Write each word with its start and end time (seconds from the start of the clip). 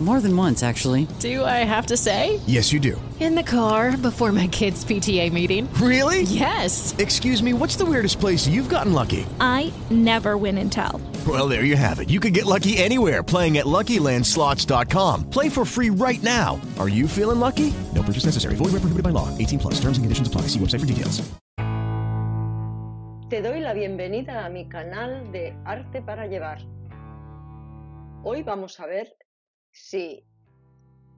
More 0.00 0.20
than 0.20 0.36
once, 0.36 0.62
actually. 0.62 1.08
Do 1.18 1.44
I 1.44 1.64
have 1.66 1.86
to 1.86 1.96
say? 1.96 2.38
Yes, 2.46 2.72
you 2.72 2.78
do. 2.78 3.00
In 3.18 3.34
the 3.34 3.42
car 3.42 3.96
before 3.96 4.30
my 4.30 4.46
kids' 4.46 4.84
PTA 4.84 5.32
meeting. 5.32 5.68
Really? 5.74 6.22
Yes. 6.22 6.94
Excuse 6.98 7.42
me, 7.42 7.52
what's 7.52 7.74
the 7.74 7.84
weirdest 7.84 8.20
place 8.20 8.46
you've 8.46 8.68
gotten 8.68 8.92
lucky? 8.92 9.26
I 9.40 9.72
never 9.90 10.36
win 10.36 10.56
and 10.58 10.70
tell. 10.70 11.00
Well, 11.26 11.48
there 11.48 11.64
you 11.64 11.74
have 11.74 11.98
it. 11.98 12.10
You 12.10 12.20
can 12.20 12.32
get 12.32 12.46
lucky 12.46 12.78
anywhere 12.78 13.24
playing 13.24 13.58
at 13.58 13.66
LuckyLandSlots.com. 13.66 15.30
Play 15.30 15.48
for 15.48 15.64
free 15.64 15.90
right 15.90 16.22
now. 16.22 16.60
Are 16.78 16.88
you 16.88 17.08
feeling 17.08 17.40
lucky? 17.40 17.74
No 17.92 18.04
purchase 18.04 18.24
necessary. 18.26 18.54
Void 18.54 18.66
where 18.70 18.82
prohibited 18.82 19.02
by 19.02 19.10
law. 19.10 19.36
18 19.36 19.58
plus. 19.58 19.74
Terms 19.80 19.98
and 19.98 20.04
conditions 20.04 20.28
apply. 20.28 20.42
See 20.42 20.60
website 20.60 20.78
for 20.80 20.86
details. 20.86 21.28
Te 23.28 23.42
doy 23.42 23.60
la 23.60 23.74
bienvenida 23.74 24.46
a 24.46 24.48
mi 24.48 24.68
canal 24.70 25.30
de 25.32 25.54
Arte 25.66 26.00
para 26.00 26.26
Llevar. 26.28 26.60
Hoy 28.24 28.42
vamos 28.42 28.80
a 28.80 28.86
ver 28.86 29.08
si 29.78 30.24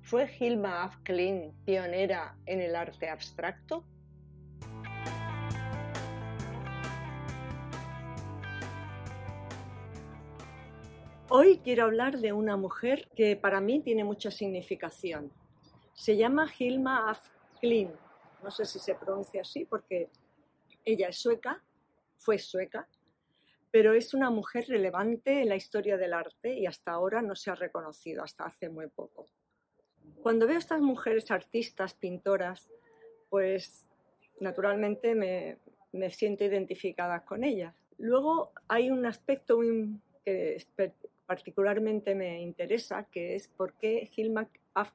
fue 0.02 0.30
Hilma 0.38 0.84
af 0.84 0.96
Klint 1.02 1.54
pionera 1.64 2.36
en 2.46 2.60
el 2.60 2.76
arte 2.76 3.08
abstracto. 3.08 3.84
Hoy 11.28 11.58
quiero 11.64 11.84
hablar 11.84 12.18
de 12.18 12.32
una 12.32 12.56
mujer 12.56 13.08
que 13.16 13.36
para 13.36 13.60
mí 13.60 13.80
tiene 13.80 14.04
mucha 14.04 14.30
significación. 14.30 15.32
Se 15.94 16.16
llama 16.16 16.46
Hilma 16.56 17.10
af 17.10 17.20
Klint. 17.60 17.94
No 18.42 18.50
sé 18.50 18.64
si 18.66 18.78
se 18.78 18.94
pronuncia 18.94 19.40
así 19.40 19.64
porque 19.64 20.10
ella 20.84 21.08
es 21.08 21.18
sueca, 21.18 21.62
fue 22.18 22.38
sueca, 22.38 22.88
pero 23.70 23.94
es 23.94 24.14
una 24.14 24.30
mujer 24.30 24.66
relevante 24.68 25.42
en 25.42 25.48
la 25.48 25.56
historia 25.56 25.96
del 25.96 26.12
arte 26.12 26.54
y 26.54 26.66
hasta 26.66 26.92
ahora 26.92 27.22
no 27.22 27.34
se 27.34 27.50
ha 27.50 27.54
reconocido, 27.54 28.22
hasta 28.22 28.44
hace 28.44 28.68
muy 28.68 28.88
poco. 28.88 29.26
Cuando 30.22 30.46
veo 30.46 30.58
estas 30.58 30.80
mujeres 30.80 31.30
artistas, 31.30 31.94
pintoras, 31.94 32.68
pues 33.28 33.86
naturalmente 34.40 35.14
me, 35.14 35.58
me 35.92 36.10
siento 36.10 36.44
identificada 36.44 37.24
con 37.24 37.44
ellas. 37.44 37.74
Luego 37.98 38.52
hay 38.68 38.90
un 38.90 39.06
aspecto 39.06 39.60
que 40.24 40.64
particularmente 41.26 42.14
me 42.14 42.40
interesa, 42.40 43.04
que 43.04 43.36
es 43.36 43.48
por 43.48 43.74
qué 43.74 44.10
Hilma 44.16 44.48
af 44.74 44.92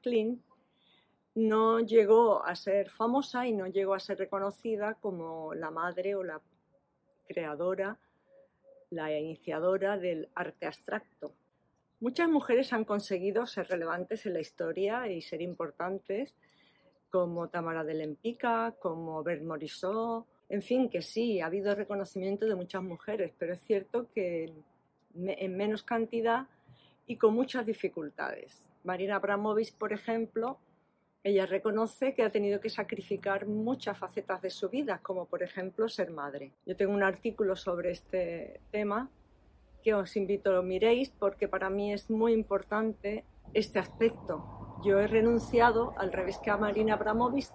no 1.34 1.80
llegó 1.80 2.44
a 2.44 2.54
ser 2.56 2.90
famosa 2.90 3.46
y 3.46 3.52
no 3.52 3.66
llegó 3.66 3.94
a 3.94 4.00
ser 4.00 4.18
reconocida 4.18 4.94
como 4.94 5.54
la 5.54 5.70
madre 5.70 6.14
o 6.14 6.22
la 6.22 6.40
creadora, 7.28 7.98
la 8.90 9.16
iniciadora 9.18 9.98
del 9.98 10.28
arte 10.34 10.66
abstracto. 10.66 11.34
Muchas 12.00 12.28
mujeres 12.28 12.72
han 12.72 12.84
conseguido 12.84 13.46
ser 13.46 13.68
relevantes 13.68 14.26
en 14.26 14.34
la 14.34 14.40
historia 14.40 15.08
y 15.08 15.22
ser 15.22 15.42
importantes, 15.42 16.34
como 17.10 17.48
Tamara 17.48 17.84
de 17.84 17.94
Lempica, 17.94 18.74
como 18.80 19.22
Bert 19.22 19.42
Morisot, 19.42 20.26
en 20.48 20.62
fin, 20.62 20.88
que 20.88 21.02
sí, 21.02 21.40
ha 21.40 21.46
habido 21.46 21.74
reconocimiento 21.74 22.46
de 22.46 22.54
muchas 22.54 22.82
mujeres, 22.82 23.32
pero 23.38 23.54
es 23.54 23.60
cierto 23.62 24.08
que 24.14 24.52
en 25.14 25.56
menos 25.56 25.82
cantidad 25.82 26.46
y 27.06 27.16
con 27.16 27.34
muchas 27.34 27.66
dificultades. 27.66 28.62
Marina 28.84 29.16
Abramovic, 29.16 29.74
por 29.74 29.92
ejemplo, 29.92 30.58
ella 31.26 31.44
reconoce 31.44 32.14
que 32.14 32.22
ha 32.22 32.30
tenido 32.30 32.60
que 32.60 32.70
sacrificar 32.70 33.48
muchas 33.48 33.98
facetas 33.98 34.40
de 34.42 34.50
su 34.50 34.68
vida, 34.68 35.00
como 35.02 35.26
por 35.26 35.42
ejemplo 35.42 35.88
ser 35.88 36.12
madre. 36.12 36.52
Yo 36.64 36.76
tengo 36.76 36.94
un 36.94 37.02
artículo 37.02 37.56
sobre 37.56 37.90
este 37.90 38.60
tema 38.70 39.10
que 39.82 39.92
os 39.92 40.16
invito 40.16 40.50
a 40.50 40.52
lo 40.52 40.62
miréis 40.62 41.10
porque 41.10 41.48
para 41.48 41.68
mí 41.68 41.92
es 41.92 42.08
muy 42.10 42.32
importante 42.32 43.24
este 43.54 43.80
aspecto. 43.80 44.78
Yo 44.84 45.00
he 45.00 45.08
renunciado, 45.08 45.94
al 45.98 46.12
revés 46.12 46.38
que 46.38 46.50
a 46.50 46.58
Marina 46.58 46.94
Abramovic, 46.94 47.48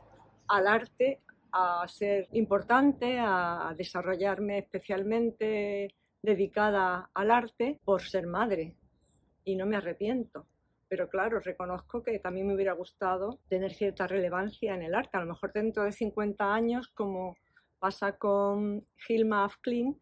al 0.50 0.68
arte, 0.68 1.22
a 1.54 1.88
ser 1.88 2.28
importante, 2.34 3.20
a 3.22 3.74
desarrollarme 3.78 4.58
especialmente 4.58 5.96
dedicada 6.22 7.10
al 7.14 7.32
arte 7.32 7.80
por 7.86 8.02
ser 8.02 8.28
madre 8.28 8.76
y 9.46 9.56
no 9.56 9.66
me 9.66 9.78
arrepiento. 9.78 10.46
Pero 10.92 11.08
claro, 11.08 11.40
reconozco 11.40 12.04
que 12.04 12.20
también 12.20 12.48
me 12.48 12.54
hubiera 12.54 12.74
gustado 12.74 13.40
tener 13.48 13.72
cierta 13.72 14.08
relevancia 14.08 14.76
en 14.76 14.82
el 14.82 14.94
arte. 14.94 15.16
A 15.16 15.22
lo 15.22 15.28
mejor 15.28 15.54
dentro 15.54 15.86
de 15.86 15.94
50 15.94 16.54
años, 16.54 16.90
como 16.90 17.38
pasa 17.80 18.18
con 18.18 18.86
Hilma 19.08 19.46
af 19.46 19.56
Klint, 19.62 19.98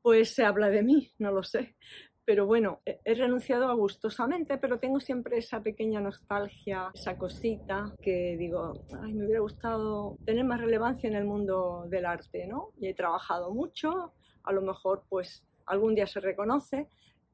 pues 0.00 0.34
se 0.34 0.46
habla 0.46 0.70
de 0.70 0.82
mí, 0.82 1.12
no 1.18 1.30
lo 1.30 1.42
sé. 1.42 1.76
Pero 2.24 2.46
bueno, 2.46 2.80
he 2.86 3.14
renunciado 3.14 3.76
gustosamente, 3.76 4.56
pero 4.56 4.78
tengo 4.78 4.98
siempre 4.98 5.36
esa 5.36 5.62
pequeña 5.62 6.00
nostalgia, 6.00 6.90
esa 6.94 7.18
cosita 7.18 7.94
que 8.00 8.38
digo, 8.38 8.72
ay, 9.02 9.12
me 9.12 9.26
hubiera 9.26 9.42
gustado 9.42 10.16
tener 10.24 10.44
más 10.44 10.62
relevancia 10.62 11.06
en 11.06 11.16
el 11.16 11.26
mundo 11.26 11.84
del 11.90 12.06
arte, 12.06 12.46
¿no? 12.46 12.70
Y 12.78 12.88
he 12.88 12.94
trabajado 12.94 13.52
mucho, 13.52 14.14
a 14.44 14.52
lo 14.54 14.62
mejor 14.62 15.04
pues 15.06 15.44
algún 15.66 15.94
día 15.94 16.06
se 16.06 16.20
reconoce. 16.20 16.88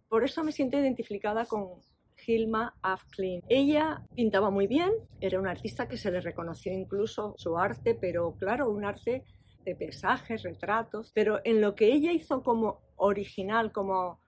Por 0.08 0.24
eso 0.24 0.42
me 0.42 0.50
siento 0.50 0.76
identificada 0.76 1.46
con 1.46 1.80
Hilma 2.24 2.74
af 2.82 3.04
Klint. 3.10 3.44
Ella 3.48 4.02
pintaba 4.14 4.50
muy 4.50 4.66
bien, 4.66 4.92
era 5.20 5.38
una 5.38 5.50
artista 5.50 5.88
que 5.88 5.96
se 5.96 6.10
le 6.10 6.20
reconoció 6.20 6.72
incluso 6.72 7.34
su 7.36 7.56
arte, 7.56 7.94
pero 7.94 8.36
claro, 8.36 8.70
un 8.70 8.84
arte 8.84 9.24
de 9.64 9.74
paisajes, 9.74 10.42
retratos, 10.42 11.12
pero 11.12 11.40
en 11.44 11.60
lo 11.60 11.74
que 11.74 11.92
ella 11.92 12.12
hizo 12.12 12.42
como 12.42 12.80
original, 12.96 13.72
como 13.72 14.20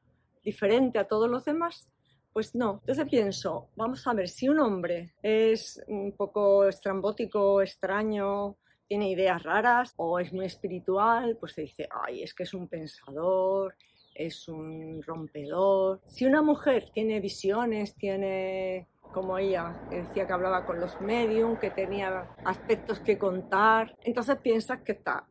diferente 0.43 0.99
a 0.99 1.07
todos 1.07 1.31
los 1.31 1.45
demás, 1.45 1.89
pues 2.33 2.55
no. 2.55 2.79
Entonces 2.81 3.07
pienso, 3.09 3.71
vamos 3.77 4.07
a 4.07 4.15
ver, 4.15 4.29
si 4.29 4.49
un 4.49 4.61
hombre 4.61 5.15
es 5.23 5.83
un 5.89 6.13
poco 6.13 6.67
estrambótico, 6.67 7.63
extraño, 7.63 8.57
tiene 8.87 9.11
ideas 9.11 9.43
raras 9.43 9.93
o 9.97 10.19
es 10.19 10.33
muy 10.33 10.47
espiritual, 10.47 11.37
pues 11.39 11.53
se 11.53 11.63
dice, 11.63 11.89
ay, 11.91 12.23
es 12.23 12.35
que 12.35 12.45
es 12.45 12.55
un 12.55 12.69
pensador, 12.69 13.77
es 14.19 14.49
un 14.49 15.01
rompedor. 15.03 16.01
Si 16.07 16.27
una 16.27 16.43
mujer 16.43 16.91
tiene 16.93 17.21
visiones, 17.21 17.95
tiene, 17.95 18.89
como 19.15 19.39
ella 19.39 19.81
decía 19.89 20.27
que 20.27 20.33
hablaba 20.33 20.67
con 20.67 20.81
los 20.81 21.01
medium, 21.01 21.57
que 21.57 21.71
tenía 21.71 22.29
aspectos 22.45 22.99
que 23.01 23.17
contar, 23.17 23.97
entonces 24.03 24.37
piensas 24.39 24.83
que 24.83 24.93
está 24.93 25.25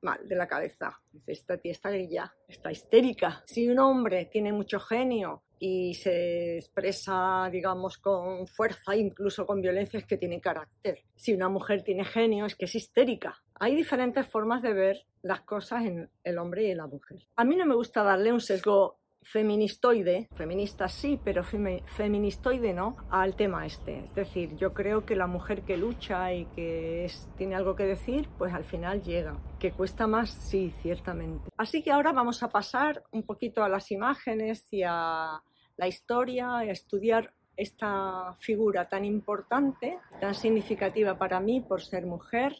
mal 0.00 0.26
de 0.26 0.34
la 0.34 0.48
cabeza. 0.48 0.98
Dice, 1.12 1.32
esta 1.32 1.58
tía 1.58 1.72
está 1.72 1.94
ya, 1.96 2.34
está 2.48 2.72
histérica. 2.72 3.42
Si 3.46 3.68
un 3.68 3.78
hombre 3.78 4.24
tiene 4.24 4.52
mucho 4.52 4.80
genio 4.80 5.42
y 5.58 5.94
se 5.94 6.56
expresa, 6.56 7.48
digamos, 7.52 7.98
con 7.98 8.46
fuerza, 8.48 8.96
incluso 8.96 9.46
con 9.46 9.60
violencia, 9.60 9.98
es 9.98 10.06
que 10.06 10.16
tiene 10.16 10.40
carácter. 10.40 11.04
Si 11.14 11.32
una 11.32 11.48
mujer 11.48 11.82
tiene 11.84 12.04
genio, 12.04 12.46
es 12.46 12.56
que 12.56 12.64
es 12.64 12.74
histérica. 12.74 13.42
Hay 13.64 13.76
diferentes 13.76 14.26
formas 14.26 14.60
de 14.60 14.72
ver 14.72 15.06
las 15.22 15.42
cosas 15.42 15.84
en 15.84 16.10
el 16.24 16.38
hombre 16.38 16.64
y 16.66 16.70
en 16.72 16.78
la 16.78 16.88
mujer. 16.88 17.18
A 17.36 17.44
mí 17.44 17.54
no 17.54 17.64
me 17.64 17.76
gusta 17.76 18.02
darle 18.02 18.32
un 18.32 18.40
sesgo 18.40 18.98
feministoide, 19.22 20.28
feminista 20.34 20.88
sí, 20.88 21.16
pero 21.22 21.44
femi- 21.44 21.80
feministoide 21.86 22.72
no, 22.74 22.96
al 23.08 23.36
tema 23.36 23.64
este. 23.64 24.00
Es 24.06 24.14
decir, 24.16 24.56
yo 24.56 24.74
creo 24.74 25.06
que 25.06 25.14
la 25.14 25.28
mujer 25.28 25.62
que 25.62 25.76
lucha 25.76 26.32
y 26.34 26.46
que 26.46 27.04
es- 27.04 27.28
tiene 27.36 27.54
algo 27.54 27.76
que 27.76 27.84
decir, 27.84 28.28
pues 28.36 28.52
al 28.52 28.64
final 28.64 29.00
llega. 29.00 29.38
Que 29.60 29.70
cuesta 29.70 30.08
más, 30.08 30.30
sí, 30.30 30.74
ciertamente. 30.82 31.48
Así 31.56 31.84
que 31.84 31.92
ahora 31.92 32.10
vamos 32.12 32.42
a 32.42 32.48
pasar 32.48 33.04
un 33.12 33.22
poquito 33.22 33.62
a 33.62 33.68
las 33.68 33.92
imágenes 33.92 34.66
y 34.72 34.82
a 34.84 35.40
la 35.76 35.86
historia, 35.86 36.56
a 36.58 36.64
estudiar 36.64 37.32
esta 37.56 38.34
figura 38.40 38.88
tan 38.88 39.04
importante, 39.04 39.98
tan 40.20 40.34
significativa 40.34 41.16
para 41.16 41.38
mí 41.38 41.60
por 41.60 41.80
ser 41.80 42.06
mujer, 42.06 42.56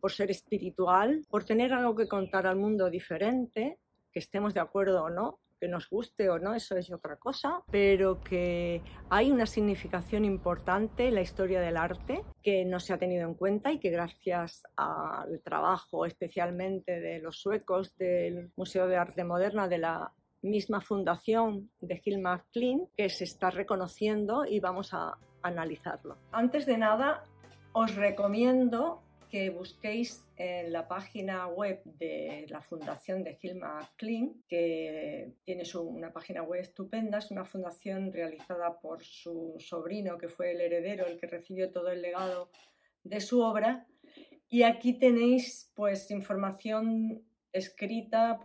por 0.00 0.12
ser 0.12 0.30
espiritual, 0.30 1.24
por 1.28 1.44
tener 1.44 1.72
algo 1.72 1.94
que 1.94 2.08
contar 2.08 2.46
al 2.46 2.56
mundo 2.56 2.90
diferente, 2.90 3.78
que 4.12 4.18
estemos 4.18 4.54
de 4.54 4.60
acuerdo 4.60 5.04
o 5.04 5.10
no, 5.10 5.40
que 5.58 5.68
nos 5.68 5.88
guste 5.88 6.28
o 6.28 6.38
no, 6.38 6.54
eso 6.54 6.76
es 6.76 6.92
otra 6.92 7.16
cosa, 7.16 7.62
pero 7.70 8.20
que 8.20 8.82
hay 9.08 9.30
una 9.30 9.46
significación 9.46 10.24
importante 10.24 11.08
en 11.08 11.14
la 11.14 11.22
historia 11.22 11.60
del 11.60 11.76
arte 11.76 12.22
que 12.42 12.64
no 12.64 12.78
se 12.80 12.92
ha 12.92 12.98
tenido 12.98 13.26
en 13.26 13.34
cuenta 13.34 13.72
y 13.72 13.78
que 13.78 13.90
gracias 13.90 14.62
al 14.76 15.40
trabajo 15.42 16.04
especialmente 16.04 17.00
de 17.00 17.20
los 17.20 17.40
suecos 17.40 17.96
del 17.96 18.52
Museo 18.56 18.86
de 18.86 18.96
Arte 18.96 19.24
Moderna 19.24 19.68
de 19.68 19.78
la 19.78 20.12
misma 20.42 20.80
fundación 20.80 21.70
de 21.80 22.00
Hilma 22.04 22.34
af 22.34 22.44
Klint 22.52 22.90
que 22.96 23.08
se 23.08 23.24
está 23.24 23.50
reconociendo 23.50 24.44
y 24.44 24.60
vamos 24.60 24.92
a 24.92 25.18
analizarlo. 25.42 26.18
Antes 26.32 26.66
de 26.66 26.76
nada, 26.76 27.24
os 27.72 27.94
recomiendo 27.94 29.02
que 29.36 29.50
busquéis 29.50 30.24
en 30.38 30.72
la 30.72 30.88
página 30.88 31.46
web 31.46 31.82
de 31.84 32.46
la 32.48 32.62
fundación 32.62 33.22
de 33.22 33.36
Hilma 33.38 33.86
Klint, 33.96 34.46
que 34.48 35.34
tiene 35.44 35.64
una 35.78 36.10
página 36.10 36.42
web 36.42 36.62
estupenda, 36.62 37.18
es 37.18 37.30
una 37.30 37.44
fundación 37.44 38.14
realizada 38.14 38.80
por 38.80 39.04
su 39.04 39.56
sobrino, 39.58 40.16
que 40.16 40.28
fue 40.28 40.52
el 40.52 40.62
heredero, 40.62 41.04
el 41.04 41.20
que 41.20 41.26
recibió 41.26 41.70
todo 41.70 41.90
el 41.90 42.00
legado 42.00 42.48
de 43.04 43.20
su 43.20 43.42
obra, 43.42 43.86
Y 44.48 44.62
aquí 44.62 44.94
tenéis 44.94 45.70
pues 45.74 46.10
información 46.10 47.22
escrita, 47.52 48.40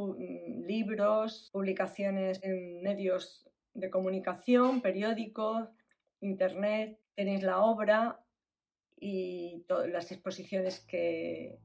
libros, 0.67 1.49
publicaciones 1.53 2.43
en 2.43 2.81
medios 2.81 3.49
de 3.73 3.89
comunicación, 3.89 4.81
periódicos, 4.81 5.69
internet, 6.19 6.99
tenéis 7.15 7.43
la 7.43 7.61
obra 7.61 8.19
y 9.01 9.65
las 9.91 10.11
exposiciones 10.11 10.79
que, 10.79 11.57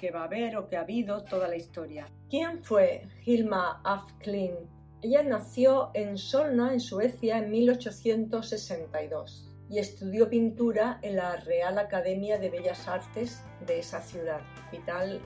que, 0.00 0.10
va 0.10 0.22
a 0.22 0.24
haber 0.24 0.56
o 0.56 0.68
que 0.68 0.76
ha 0.76 0.80
habido, 0.80 1.22
toda 1.22 1.46
la 1.46 1.56
historia. 1.56 2.08
¿Quién 2.30 2.64
fue 2.64 3.06
Hilma 3.24 3.80
af 3.84 4.10
Klint? 4.18 4.58
Ella 5.02 5.22
nació 5.22 5.90
en 5.94 6.18
Solna, 6.18 6.72
en 6.72 6.80
Suecia, 6.80 7.38
en 7.38 7.50
1862 7.50 9.48
y 9.70 9.78
estudió 9.78 10.28
pintura 10.30 10.98
en 11.02 11.16
la 11.16 11.36
Real 11.36 11.78
Academia 11.78 12.38
de 12.38 12.48
Bellas 12.48 12.88
Artes 12.88 13.42
de 13.66 13.78
esa 13.78 14.00
ciudad, 14.00 14.40
capital 14.64 15.20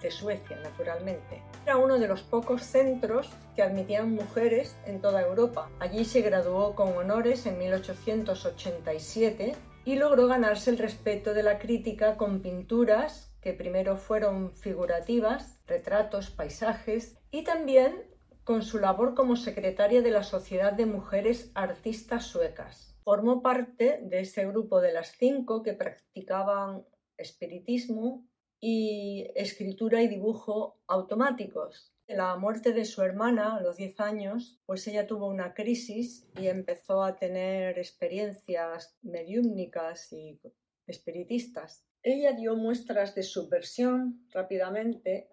de 0.00 0.10
Suecia, 0.12 0.56
naturalmente. 0.62 1.42
Era 1.64 1.76
uno 1.76 1.98
de 1.98 2.06
los 2.06 2.22
pocos 2.22 2.62
centros 2.62 3.28
que 3.56 3.62
admitían 3.62 4.14
mujeres 4.14 4.76
en 4.86 5.00
toda 5.00 5.22
Europa. 5.22 5.68
Allí 5.80 6.04
se 6.04 6.22
graduó 6.22 6.76
con 6.76 6.96
honores 6.96 7.44
en 7.46 7.58
1887 7.58 9.56
y 9.84 9.96
logró 9.96 10.26
ganarse 10.26 10.70
el 10.70 10.78
respeto 10.78 11.34
de 11.34 11.42
la 11.42 11.58
crítica 11.58 12.16
con 12.16 12.42
pinturas 12.42 13.34
que 13.40 13.52
primero 13.52 13.96
fueron 13.96 14.52
figurativas, 14.52 15.60
retratos, 15.66 16.30
paisajes 16.30 17.16
y 17.30 17.44
también 17.44 18.04
con 18.44 18.62
su 18.62 18.78
labor 18.78 19.14
como 19.14 19.36
secretaria 19.36 20.02
de 20.02 20.10
la 20.10 20.22
Sociedad 20.22 20.72
de 20.72 20.86
Mujeres 20.86 21.50
Artistas 21.54 22.24
Suecas. 22.24 22.96
Formó 23.04 23.42
parte 23.42 24.00
de 24.02 24.20
ese 24.20 24.46
grupo 24.46 24.80
de 24.80 24.92
las 24.92 25.08
cinco 25.12 25.62
que 25.62 25.74
practicaban 25.74 26.84
espiritismo, 27.16 28.28
y 28.60 29.30
escritura 29.34 30.02
y 30.02 30.08
dibujo 30.08 30.80
automáticos. 30.86 31.92
La 32.08 32.36
muerte 32.36 32.72
de 32.72 32.86
su 32.86 33.02
hermana 33.02 33.56
a 33.56 33.60
los 33.60 33.76
10 33.76 34.00
años, 34.00 34.58
pues 34.64 34.86
ella 34.88 35.06
tuvo 35.06 35.26
una 35.26 35.52
crisis 35.52 36.26
y 36.36 36.48
empezó 36.48 37.04
a 37.04 37.16
tener 37.16 37.78
experiencias 37.78 38.96
mediúmnicas 39.02 40.12
y 40.12 40.40
espiritistas. 40.86 41.84
Ella 42.02 42.32
dio 42.32 42.56
muestras 42.56 43.14
de 43.14 43.22
subversión 43.22 44.26
rápidamente 44.30 45.30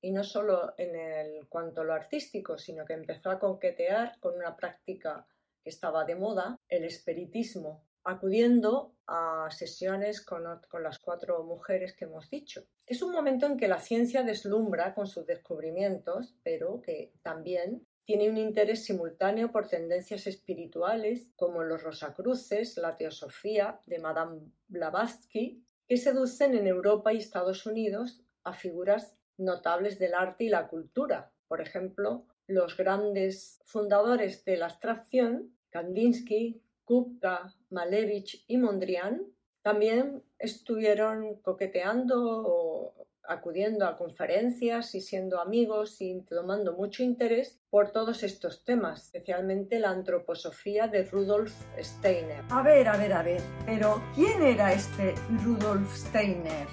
y 0.00 0.10
no 0.10 0.24
solo 0.24 0.74
en 0.76 1.46
cuanto 1.46 1.80
a 1.80 1.84
lo 1.84 1.94
artístico, 1.94 2.58
sino 2.58 2.84
que 2.84 2.94
empezó 2.94 3.30
a 3.30 3.38
conquetear 3.38 4.18
con 4.18 4.34
una 4.34 4.56
práctica 4.56 5.26
que 5.62 5.70
estaba 5.70 6.04
de 6.04 6.16
moda, 6.16 6.58
el 6.68 6.84
espiritismo, 6.84 7.84
acudiendo 8.04 8.94
a 9.06 9.48
sesiones 9.50 10.24
con, 10.24 10.44
las 10.82 10.98
cuatro 10.98 11.42
mujeres 11.44 11.94
que 11.94 12.04
hemos 12.04 12.30
dicho. 12.30 12.66
Es 12.86 13.02
un 13.02 13.10
momento 13.10 13.46
en 13.46 13.56
que 13.56 13.66
la 13.66 13.80
ciencia 13.80 14.22
deslumbra 14.22 14.94
con 14.94 15.08
sus 15.08 15.26
descubrimientos, 15.26 16.36
pero 16.44 16.80
que 16.82 17.12
también 17.22 17.84
tiene 18.04 18.30
un 18.30 18.36
interés 18.36 18.84
simultáneo 18.84 19.50
por 19.50 19.68
tendencias 19.68 20.28
espirituales 20.28 21.28
como 21.34 21.64
los 21.64 21.82
Rosacruces, 21.82 22.76
la 22.76 22.96
Teosofía 22.96 23.80
de 23.86 23.98
Madame 23.98 24.52
Blavatsky, 24.68 25.64
que 25.88 25.96
seducen 25.96 26.54
en 26.54 26.68
Europa 26.68 27.12
y 27.12 27.18
Estados 27.18 27.66
Unidos 27.66 28.22
a 28.44 28.52
figuras 28.52 29.18
notables 29.36 29.98
del 29.98 30.14
arte 30.14 30.44
y 30.44 30.48
la 30.48 30.68
cultura. 30.68 31.32
Por 31.48 31.60
ejemplo, 31.60 32.24
los 32.46 32.76
grandes 32.76 33.60
fundadores 33.64 34.44
de 34.44 34.58
la 34.58 34.66
abstracción, 34.66 35.56
Kandinsky, 35.70 36.62
Kupka, 36.84 37.52
Malevich 37.70 38.44
y 38.46 38.58
Mondrian 38.58 39.26
también 39.62 40.22
estuvieron 40.38 41.36
coqueteando 41.36 42.16
o 42.46 43.06
acudiendo 43.28 43.86
a 43.86 43.96
conferencias 43.96 44.94
y 44.94 45.00
siendo 45.00 45.40
amigos 45.40 46.00
y 46.00 46.20
tomando 46.22 46.74
mucho 46.74 47.02
interés 47.02 47.60
por 47.70 47.90
todos 47.90 48.22
estos 48.22 48.64
temas, 48.64 49.04
especialmente 49.04 49.78
la 49.78 49.90
antroposofía 49.90 50.88
de 50.88 51.04
Rudolf 51.04 51.52
Steiner. 51.78 52.44
A 52.50 52.62
ver, 52.62 52.88
a 52.88 52.96
ver, 52.96 53.12
a 53.12 53.22
ver, 53.22 53.40
pero 53.64 54.02
¿quién 54.14 54.42
era 54.42 54.72
este 54.72 55.14
Rudolf 55.44 55.92
Steiner? 55.96 56.66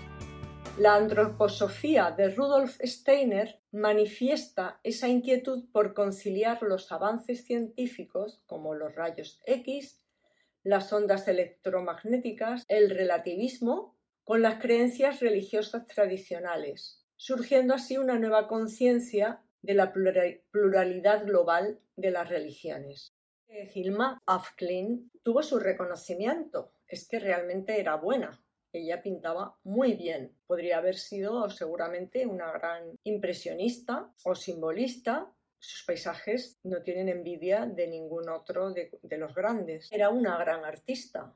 La 0.77 0.95
antroposofía 0.95 2.09
de 2.11 2.29
Rudolf 2.29 2.79
Steiner 2.81 3.61
manifiesta 3.71 4.79
esa 4.83 5.07
inquietud 5.07 5.65
por 5.71 5.93
conciliar 5.93 6.63
los 6.63 6.91
avances 6.91 7.45
científicos 7.45 8.41
como 8.47 8.73
los 8.73 8.95
rayos 8.95 9.39
X, 9.45 10.02
las 10.63 10.91
ondas 10.93 11.27
electromagnéticas, 11.27 12.63
el 12.67 12.89
relativismo, 12.89 13.97
con 14.23 14.41
las 14.41 14.61
creencias 14.61 15.19
religiosas 15.19 15.85
tradicionales, 15.87 17.03
surgiendo 17.17 17.73
así 17.73 17.97
una 17.97 18.17
nueva 18.17 18.47
conciencia 18.47 19.41
de 19.61 19.73
la 19.73 19.93
pluralidad 19.93 21.25
global 21.25 21.79
de 21.95 22.11
las 22.11 22.29
religiones. 22.29 23.13
Hilma 23.73 24.19
af 24.25 24.55
tuvo 25.23 25.43
su 25.43 25.59
reconocimiento, 25.59 26.73
es 26.87 27.07
que 27.07 27.19
realmente 27.19 27.79
era 27.79 27.95
buena. 27.95 28.43
Ella 28.71 29.03
pintaba 29.03 29.55
muy 29.63 29.93
bien. 29.93 30.35
Podría 30.47 30.79
haber 30.79 30.95
sido 30.95 31.49
seguramente 31.49 32.25
una 32.25 32.51
gran 32.51 32.97
impresionista 33.03 34.11
o 34.23 34.33
simbolista 34.33 35.31
sus 35.63 35.85
paisajes 35.85 36.59
no 36.63 36.81
tienen 36.81 37.07
envidia 37.07 37.65
de 37.65 37.87
ningún 37.87 38.27
otro 38.27 38.73
de, 38.73 39.17
los 39.17 39.33
grandes. 39.33 39.89
Era 39.93 40.09
una 40.09 40.37
gran 40.37 40.65
artista. 40.65 41.33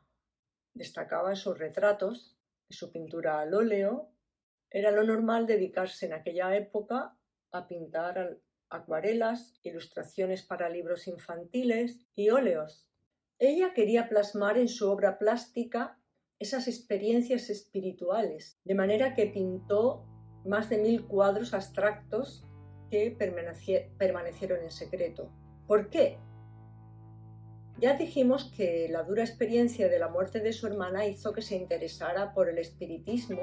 Destacaba 0.73 1.29
en 1.29 1.37
sus 1.37 1.57
retratos, 1.57 2.37
en 2.69 2.75
su 2.75 2.91
pintura 2.91 3.39
al 3.39 3.53
óleo. 3.53 4.11
Era 4.69 4.91
lo 4.91 5.03
normal 5.03 5.47
dedicarse 5.47 6.07
en 6.07 6.13
aquella 6.13 6.53
época 6.57 7.17
a 7.53 7.67
pintar 7.69 8.37
acuarelas, 8.69 9.61
ilustraciones 9.63 10.43
para 10.43 10.67
libros 10.67 11.07
infantiles 11.07 12.05
y 12.13 12.29
óleos. 12.29 12.85
Ella 13.39 13.73
quería 13.73 14.09
plasmar 14.09 14.57
en 14.57 14.67
su 14.67 14.91
obra 14.91 15.19
plástica 15.19 16.01
esas 16.37 16.67
experiencias 16.67 17.49
espirituales, 17.49 18.59
de 18.65 18.75
manera 18.75 19.15
que 19.15 19.27
pintó 19.27 20.05
más 20.43 20.69
de 20.69 20.79
mil 20.79 21.07
cuadros 21.07 21.53
abstractos 21.53 22.43
que 22.89 23.15
permanecieron 23.97 24.63
en 24.63 24.71
secreto. 24.71 25.29
¿Por 25.67 25.89
qué? 25.89 26.17
Ya 27.79 27.93
dijimos 27.93 28.51
que 28.55 28.87
la 28.89 29.03
dura 29.03 29.23
experiencia 29.23 29.87
de 29.87 29.99
la 29.99 30.07
muerte 30.07 30.39
de 30.39 30.51
su 30.51 30.65
hermana 30.65 31.05
hizo 31.05 31.33
que 31.33 31.43
se 31.43 31.55
interesara 31.55 32.33
por 32.33 32.49
el 32.49 32.57
espiritismo 32.57 33.41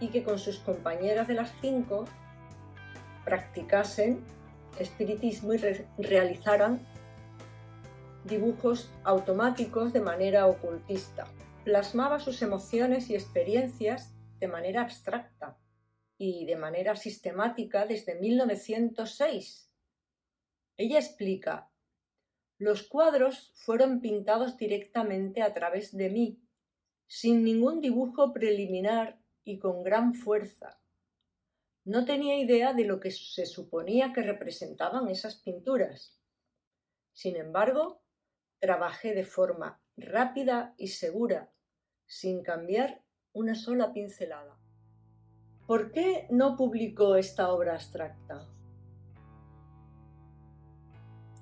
y 0.00 0.08
que 0.08 0.22
con 0.22 0.38
sus 0.38 0.58
compañeras 0.58 1.28
de 1.28 1.34
las 1.34 1.52
cinco 1.60 2.04
practicasen 3.24 4.22
espiritismo 4.78 5.54
y 5.54 5.58
realizaran 5.98 6.80
dibujos 8.24 8.90
automáticos 9.04 9.92
de 9.92 10.00
manera 10.00 10.46
ocultista. 10.46 11.26
Plasmaba 11.64 12.20
sus 12.20 12.42
emociones 12.42 13.08
y 13.08 13.14
experiencias 13.14 14.14
de 14.40 14.48
manera 14.48 14.82
abstracta, 14.82 15.56
y 16.16 16.46
de 16.46 16.56
manera 16.56 16.96
sistemática 16.96 17.86
desde 17.86 18.14
1906. 18.14 19.70
Ella 20.76 20.98
explica, 20.98 21.70
los 22.58 22.84
cuadros 22.84 23.52
fueron 23.54 24.00
pintados 24.00 24.56
directamente 24.56 25.42
a 25.42 25.52
través 25.52 25.96
de 25.96 26.08
mí, 26.10 26.40
sin 27.06 27.44
ningún 27.44 27.80
dibujo 27.80 28.32
preliminar 28.32 29.20
y 29.44 29.58
con 29.58 29.82
gran 29.82 30.14
fuerza. 30.14 30.80
No 31.84 32.04
tenía 32.04 32.38
idea 32.38 32.72
de 32.72 32.84
lo 32.84 33.00
que 33.00 33.10
se 33.10 33.44
suponía 33.44 34.12
que 34.12 34.22
representaban 34.22 35.08
esas 35.08 35.36
pinturas. 35.36 36.18
Sin 37.12 37.36
embargo, 37.36 38.02
trabajé 38.58 39.14
de 39.14 39.24
forma 39.24 39.82
rápida 39.96 40.74
y 40.78 40.88
segura, 40.88 41.52
sin 42.06 42.42
cambiar 42.42 43.02
una 43.32 43.54
sola 43.54 43.92
pincelada. 43.92 44.53
¿Por 45.66 45.92
qué 45.92 46.26
no 46.28 46.56
publicó 46.56 47.16
esta 47.16 47.50
obra 47.50 47.72
abstracta? 47.72 48.46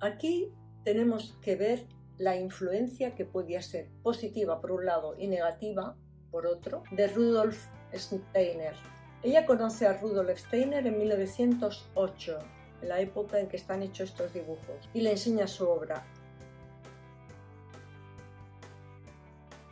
Aquí 0.00 0.52
tenemos 0.84 1.36
que 1.42 1.56
ver 1.56 1.86
la 2.18 2.36
influencia 2.36 3.16
que 3.16 3.24
podía 3.24 3.60
ser 3.62 3.88
positiva 4.04 4.60
por 4.60 4.70
un 4.70 4.86
lado 4.86 5.16
y 5.18 5.26
negativa 5.26 5.96
por 6.30 6.46
otro 6.46 6.84
de 6.92 7.08
Rudolf 7.08 7.66
Steiner. 7.92 8.76
Ella 9.24 9.44
conoce 9.44 9.88
a 9.88 9.98
Rudolf 9.98 10.38
Steiner 10.38 10.86
en 10.86 10.98
1908, 10.98 12.38
en 12.82 12.88
la 12.88 13.00
época 13.00 13.40
en 13.40 13.48
que 13.48 13.56
están 13.56 13.82
hechos 13.82 14.10
estos 14.10 14.32
dibujos, 14.32 14.88
y 14.94 15.00
le 15.00 15.10
enseña 15.10 15.48
su 15.48 15.68
obra. 15.68 16.04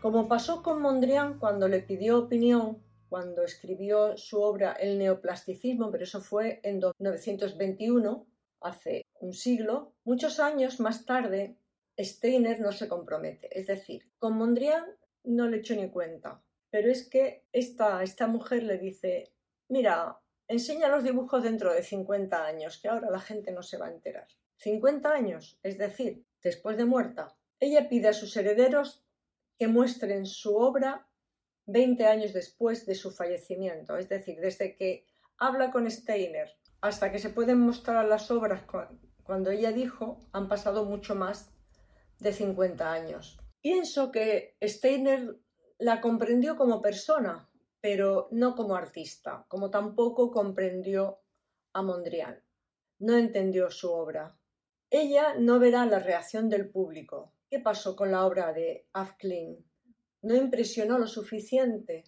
Como 0.02 0.26
pasó 0.26 0.64
con 0.64 0.82
Mondrian 0.82 1.38
cuando 1.38 1.68
le 1.68 1.80
pidió 1.80 2.18
opinión 2.18 2.78
cuando 3.10 3.42
escribió 3.42 4.16
su 4.16 4.40
obra 4.40 4.72
El 4.72 4.96
neoplasticismo, 4.96 5.90
pero 5.90 6.04
eso 6.04 6.20
fue 6.20 6.60
en 6.62 6.76
1921, 6.76 8.26
hace 8.60 9.04
un 9.20 9.34
siglo, 9.34 9.92
muchos 10.04 10.38
años 10.38 10.80
más 10.80 11.04
tarde, 11.04 11.58
Steiner 11.98 12.60
no 12.60 12.72
se 12.72 12.88
compromete. 12.88 13.48
Es 13.50 13.66
decir, 13.66 14.10
con 14.18 14.38
Mondrian 14.38 14.84
no 15.24 15.48
le 15.48 15.58
echó 15.58 15.74
ni 15.74 15.90
cuenta. 15.90 16.42
Pero 16.70 16.88
es 16.88 17.08
que 17.08 17.44
esta, 17.52 18.02
esta 18.02 18.28
mujer 18.28 18.62
le 18.62 18.78
dice, 18.78 19.32
mira, 19.68 20.20
enseña 20.46 20.88
los 20.88 21.02
dibujos 21.02 21.42
dentro 21.42 21.74
de 21.74 21.82
50 21.82 22.46
años, 22.46 22.78
que 22.80 22.88
ahora 22.88 23.10
la 23.10 23.20
gente 23.20 23.50
no 23.50 23.62
se 23.62 23.76
va 23.76 23.86
a 23.86 23.92
enterar. 23.92 24.28
50 24.58 25.12
años, 25.12 25.58
es 25.64 25.78
decir, 25.78 26.24
después 26.42 26.76
de 26.76 26.84
muerta. 26.84 27.36
Ella 27.58 27.88
pide 27.88 28.08
a 28.08 28.12
sus 28.12 28.36
herederos 28.36 29.04
que 29.58 29.66
muestren 29.66 30.26
su 30.26 30.56
obra 30.56 31.09
20 31.72 32.06
años 32.06 32.32
después 32.32 32.86
de 32.86 32.94
su 32.94 33.10
fallecimiento, 33.10 33.96
es 33.96 34.08
decir, 34.08 34.40
desde 34.40 34.76
que 34.76 35.06
habla 35.38 35.70
con 35.70 35.90
Steiner 35.90 36.50
hasta 36.80 37.12
que 37.12 37.18
se 37.18 37.30
pueden 37.30 37.60
mostrar 37.60 38.04
las 38.06 38.30
obras 38.30 38.62
cuando 39.22 39.50
ella 39.50 39.70
dijo, 39.70 40.18
han 40.32 40.48
pasado 40.48 40.84
mucho 40.84 41.14
más 41.14 41.52
de 42.18 42.32
50 42.32 42.92
años. 42.92 43.38
Pienso 43.60 44.10
que 44.10 44.56
Steiner 44.62 45.38
la 45.78 46.00
comprendió 46.00 46.56
como 46.56 46.82
persona, 46.82 47.48
pero 47.80 48.28
no 48.32 48.54
como 48.54 48.74
artista, 48.74 49.44
como 49.48 49.70
tampoco 49.70 50.30
comprendió 50.30 51.20
a 51.72 51.82
Mondrian. 51.82 52.42
No 52.98 53.16
entendió 53.16 53.70
su 53.70 53.90
obra. 53.92 54.36
Ella 54.90 55.34
no 55.38 55.58
verá 55.58 55.86
la 55.86 56.00
reacción 56.00 56.48
del 56.48 56.68
público. 56.68 57.32
¿Qué 57.48 57.60
pasó 57.60 57.96
con 57.96 58.10
la 58.10 58.26
obra 58.26 58.52
de 58.52 58.88
Afklin? 58.92 59.69
¿No 60.22 60.34
impresionó 60.34 60.98
lo 60.98 61.06
suficiente? 61.06 62.04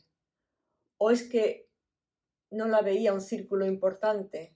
¿O 0.99 1.11
es 1.11 1.29
que 1.29 1.69
no 2.51 2.69
la 2.69 2.83
veía 2.83 3.13
un 3.13 3.21
círculo 3.21 3.67
importante? 3.67 4.55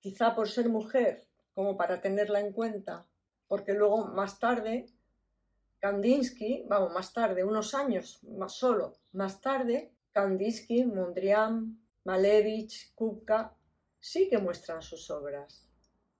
Quizá 0.00 0.34
por 0.34 0.48
ser 0.48 0.68
mujer, 0.68 1.26
como 1.54 1.76
para 1.76 2.00
tenerla 2.00 2.40
en 2.40 2.52
cuenta, 2.52 3.06
porque 3.48 3.72
luego 3.72 4.06
más 4.06 4.38
tarde 4.38 4.86
Kandinsky, 5.80 6.64
vamos, 6.68 6.92
más 6.92 7.12
tarde, 7.12 7.44
unos 7.44 7.72
años 7.72 8.20
más 8.24 8.54
solo, 8.54 8.98
más 9.12 9.40
tarde, 9.40 9.92
Kandinsky, 10.12 10.84
Mondrian, 10.84 11.80
Malevich, 12.04 12.92
Kupka, 12.94 13.56
sí 14.00 14.28
que 14.28 14.38
muestran 14.38 14.82
sus 14.82 15.08
obras 15.10 15.68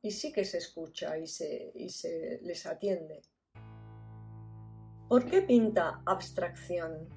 y 0.00 0.12
sí 0.12 0.32
que 0.32 0.44
se 0.44 0.58
escucha 0.58 1.18
y 1.18 1.26
se, 1.26 1.72
y 1.74 1.88
se 1.90 2.40
les 2.42 2.66
atiende. 2.66 3.22
¿Por 5.08 5.24
qué 5.24 5.40
pinta 5.40 6.02
abstracción? 6.04 7.08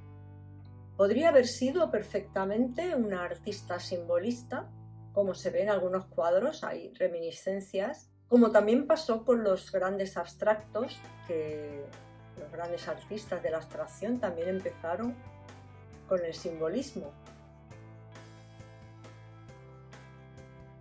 Podría 0.95 1.27
haber 1.27 1.45
sido 1.45 1.91
perfectamente 1.91 2.95
una 2.95 3.25
artista 3.25 3.81
simbolista, 3.81 4.69
como 5.11 5.33
se 5.33 5.49
ve 5.49 5.63
en 5.63 5.69
algunos 5.69 6.05
cuadros, 6.05 6.63
hay 6.63 6.93
reminiscencias, 6.93 8.09
como 8.29 8.51
también 8.51 8.87
pasó 8.87 9.25
con 9.25 9.43
los 9.43 9.73
grandes 9.73 10.15
abstractos 10.15 10.97
que 11.27 11.83
los 12.39 12.49
grandes 12.49 12.87
artistas 12.87 13.43
de 13.43 13.51
la 13.51 13.57
abstracción 13.57 14.21
también 14.21 14.47
empezaron 14.47 15.13
con 16.07 16.23
el 16.23 16.33
simbolismo. 16.33 17.11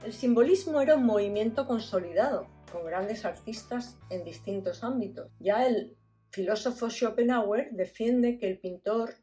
El 0.04 0.12
simbolismo 0.12 0.80
era 0.80 0.94
un 0.94 1.06
movimiento 1.06 1.66
consolidado, 1.66 2.46
con 2.70 2.84
grandes 2.84 3.24
artistas 3.24 3.98
en 4.10 4.22
distintos 4.22 4.84
ámbitos. 4.84 5.32
Ya 5.40 5.66
el 5.66 5.96
filósofo 6.30 6.90
Schopenhauer 6.90 7.70
defiende 7.72 8.38
que 8.38 8.48
el 8.48 8.58
pintor 8.58 9.16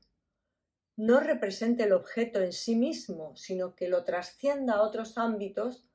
no 0.98 1.20
represente 1.20 1.84
el 1.84 1.94
objeto 1.94 2.42
en 2.42 2.52
sí 2.52 2.76
mismo, 2.76 3.36
sino 3.36 3.76
que 3.76 3.88
lo 3.88 4.04
trascienda 4.04 4.74
a 4.74 4.82
otros 4.82 5.18
ámbitos 5.18 5.86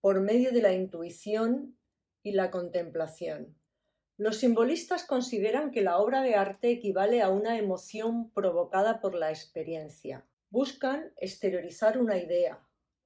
por 0.00 0.20
medio 0.20 0.52
de 0.52 0.62
la 0.62 0.72
intuición 0.72 1.78
y 2.22 2.32
la 2.32 2.50
contemplación. 2.50 3.56
Los 4.18 4.36
simbolistas 4.36 5.04
consideran 5.04 5.70
que 5.70 5.80
la 5.80 5.98
obra 5.98 6.22
de 6.22 6.34
arte 6.34 6.70
equivale 6.70 7.22
a 7.22 7.30
una 7.30 7.56
emoción 7.56 8.30
provocada 8.30 9.00
por 9.00 9.14
la 9.14 9.30
experiencia. 9.30 10.26
Buscan 10.50 11.12
exteriorizar 11.16 11.98
una 11.98 12.18
idea, 12.18 12.60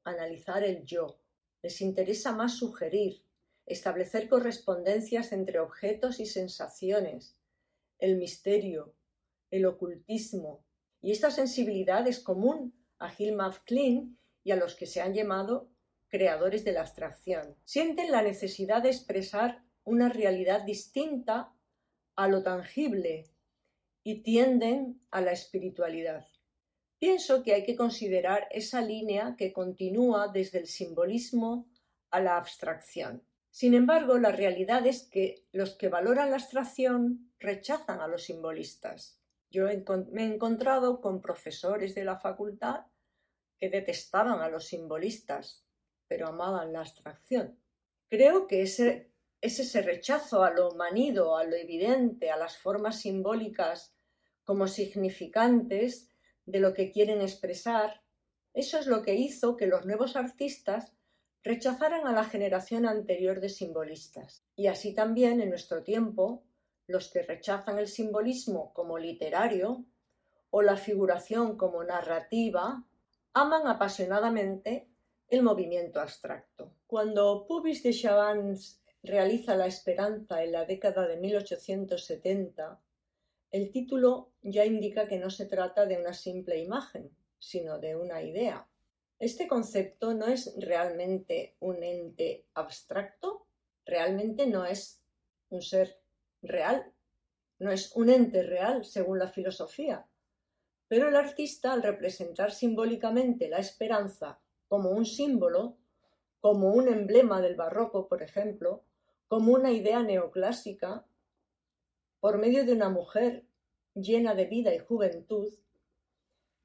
analizar 0.04 0.64
el 0.64 0.84
yo. 0.84 1.20
Les 1.62 1.80
interesa 1.80 2.32
más 2.32 2.54
sugerir, 2.56 3.22
establecer 3.66 4.28
correspondencias 4.28 5.32
entre 5.32 5.58
objetos 5.58 6.18
y 6.18 6.26
sensaciones, 6.26 7.35
el 7.98 8.16
misterio, 8.16 8.94
el 9.50 9.66
ocultismo. 9.66 10.64
Y 11.00 11.12
esta 11.12 11.30
sensibilidad 11.30 12.06
es 12.06 12.20
común 12.20 12.74
a 12.98 13.12
Hilma 13.16 13.54
Klein 13.64 14.18
y 14.42 14.50
a 14.50 14.56
los 14.56 14.74
que 14.74 14.86
se 14.86 15.00
han 15.00 15.14
llamado 15.14 15.70
creadores 16.08 16.64
de 16.64 16.72
la 16.72 16.82
abstracción. 16.82 17.56
Sienten 17.64 18.10
la 18.10 18.22
necesidad 18.22 18.82
de 18.82 18.90
expresar 18.90 19.62
una 19.84 20.08
realidad 20.08 20.62
distinta 20.62 21.52
a 22.16 22.28
lo 22.28 22.42
tangible 22.42 23.30
y 24.02 24.22
tienden 24.22 25.00
a 25.10 25.20
la 25.20 25.32
espiritualidad. 25.32 26.26
Pienso 26.98 27.42
que 27.42 27.52
hay 27.52 27.64
que 27.64 27.76
considerar 27.76 28.48
esa 28.50 28.80
línea 28.80 29.34
que 29.36 29.52
continúa 29.52 30.28
desde 30.28 30.58
el 30.58 30.66
simbolismo 30.66 31.68
a 32.10 32.20
la 32.20 32.36
abstracción. 32.36 33.22
Sin 33.56 33.72
embargo, 33.72 34.18
la 34.18 34.32
realidad 34.32 34.86
es 34.86 35.08
que 35.08 35.46
los 35.50 35.76
que 35.76 35.88
valoran 35.88 36.28
la 36.28 36.36
abstracción 36.36 37.32
rechazan 37.38 38.02
a 38.02 38.06
los 38.06 38.24
simbolistas. 38.24 39.18
Yo 39.48 39.64
me 40.12 40.24
he 40.24 40.26
encontrado 40.26 41.00
con 41.00 41.22
profesores 41.22 41.94
de 41.94 42.04
la 42.04 42.18
facultad 42.18 42.84
que 43.56 43.70
detestaban 43.70 44.42
a 44.42 44.50
los 44.50 44.66
simbolistas, 44.66 45.64
pero 46.06 46.28
amaban 46.28 46.74
la 46.74 46.80
abstracción. 46.80 47.58
Creo 48.08 48.46
que 48.46 48.60
ese 48.60 49.10
es 49.40 49.58
ese 49.58 49.80
rechazo 49.80 50.44
a 50.44 50.50
lo 50.50 50.72
manido, 50.72 51.38
a 51.38 51.44
lo 51.44 51.56
evidente, 51.56 52.30
a 52.30 52.36
las 52.36 52.58
formas 52.58 53.00
simbólicas 53.00 53.96
como 54.44 54.66
significantes 54.66 56.10
de 56.44 56.60
lo 56.60 56.74
que 56.74 56.90
quieren 56.90 57.22
expresar, 57.22 58.02
eso 58.52 58.78
es 58.78 58.86
lo 58.86 59.02
que 59.02 59.14
hizo 59.14 59.56
que 59.56 59.66
los 59.66 59.86
nuevos 59.86 60.14
artistas 60.14 60.95
rechazaran 61.46 62.08
a 62.08 62.12
la 62.12 62.24
generación 62.24 62.86
anterior 62.86 63.40
de 63.40 63.48
simbolistas. 63.48 64.44
Y 64.56 64.66
así 64.66 64.92
también 64.92 65.40
en 65.40 65.50
nuestro 65.50 65.84
tiempo, 65.84 66.42
los 66.88 67.08
que 67.08 67.22
rechazan 67.22 67.78
el 67.78 67.86
simbolismo 67.86 68.72
como 68.74 68.98
literario 68.98 69.84
o 70.50 70.62
la 70.62 70.76
figuración 70.76 71.56
como 71.56 71.84
narrativa, 71.84 72.84
aman 73.32 73.68
apasionadamente 73.68 74.88
el 75.28 75.44
movimiento 75.44 76.00
abstracto. 76.00 76.74
Cuando 76.88 77.46
Pubis 77.46 77.84
de 77.84 77.92
Chavans 77.92 78.82
realiza 79.04 79.54
La 79.54 79.66
Esperanza 79.66 80.42
en 80.42 80.50
la 80.50 80.64
década 80.64 81.06
de 81.06 81.16
1870, 81.16 82.80
el 83.52 83.70
título 83.70 84.32
ya 84.42 84.64
indica 84.64 85.06
que 85.06 85.20
no 85.20 85.30
se 85.30 85.46
trata 85.46 85.86
de 85.86 85.96
una 85.96 86.12
simple 86.12 86.58
imagen, 86.58 87.08
sino 87.38 87.78
de 87.78 87.94
una 87.94 88.20
idea. 88.20 88.66
Este 89.18 89.48
concepto 89.48 90.12
no 90.12 90.26
es 90.26 90.54
realmente 90.58 91.56
un 91.60 91.82
ente 91.82 92.44
abstracto, 92.52 93.46
realmente 93.86 94.46
no 94.46 94.66
es 94.66 95.00
un 95.48 95.62
ser 95.62 95.98
real, 96.42 96.92
no 97.58 97.70
es 97.70 97.92
un 97.96 98.10
ente 98.10 98.42
real 98.42 98.84
según 98.84 99.18
la 99.18 99.28
filosofía. 99.28 100.06
Pero 100.88 101.08
el 101.08 101.16
artista, 101.16 101.72
al 101.72 101.82
representar 101.82 102.52
simbólicamente 102.52 103.48
la 103.48 103.58
esperanza 103.58 104.38
como 104.68 104.90
un 104.90 105.06
símbolo, 105.06 105.78
como 106.40 106.72
un 106.74 106.88
emblema 106.88 107.40
del 107.40 107.56
barroco, 107.56 108.08
por 108.08 108.22
ejemplo, 108.22 108.84
como 109.28 109.52
una 109.52 109.72
idea 109.72 110.02
neoclásica, 110.02 111.06
por 112.20 112.38
medio 112.38 112.64
de 112.64 112.72
una 112.72 112.90
mujer 112.90 113.46
llena 113.94 114.34
de 114.34 114.44
vida 114.44 114.74
y 114.74 114.78
juventud, 114.78 115.52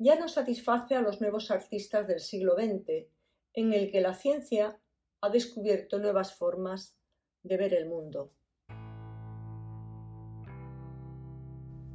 ya 0.01 0.15
no 0.15 0.27
satisface 0.27 0.95
a 0.95 1.01
los 1.01 1.21
nuevos 1.21 1.51
artistas 1.51 2.07
del 2.07 2.19
siglo 2.19 2.55
XX, 2.55 3.05
en 3.53 3.73
el 3.73 3.91
que 3.91 4.01
la 4.01 4.15
ciencia 4.15 4.79
ha 5.21 5.29
descubierto 5.29 5.99
nuevas 5.99 6.33
formas 6.33 6.97
de 7.43 7.57
ver 7.57 7.75
el 7.75 7.87
mundo. 7.87 8.33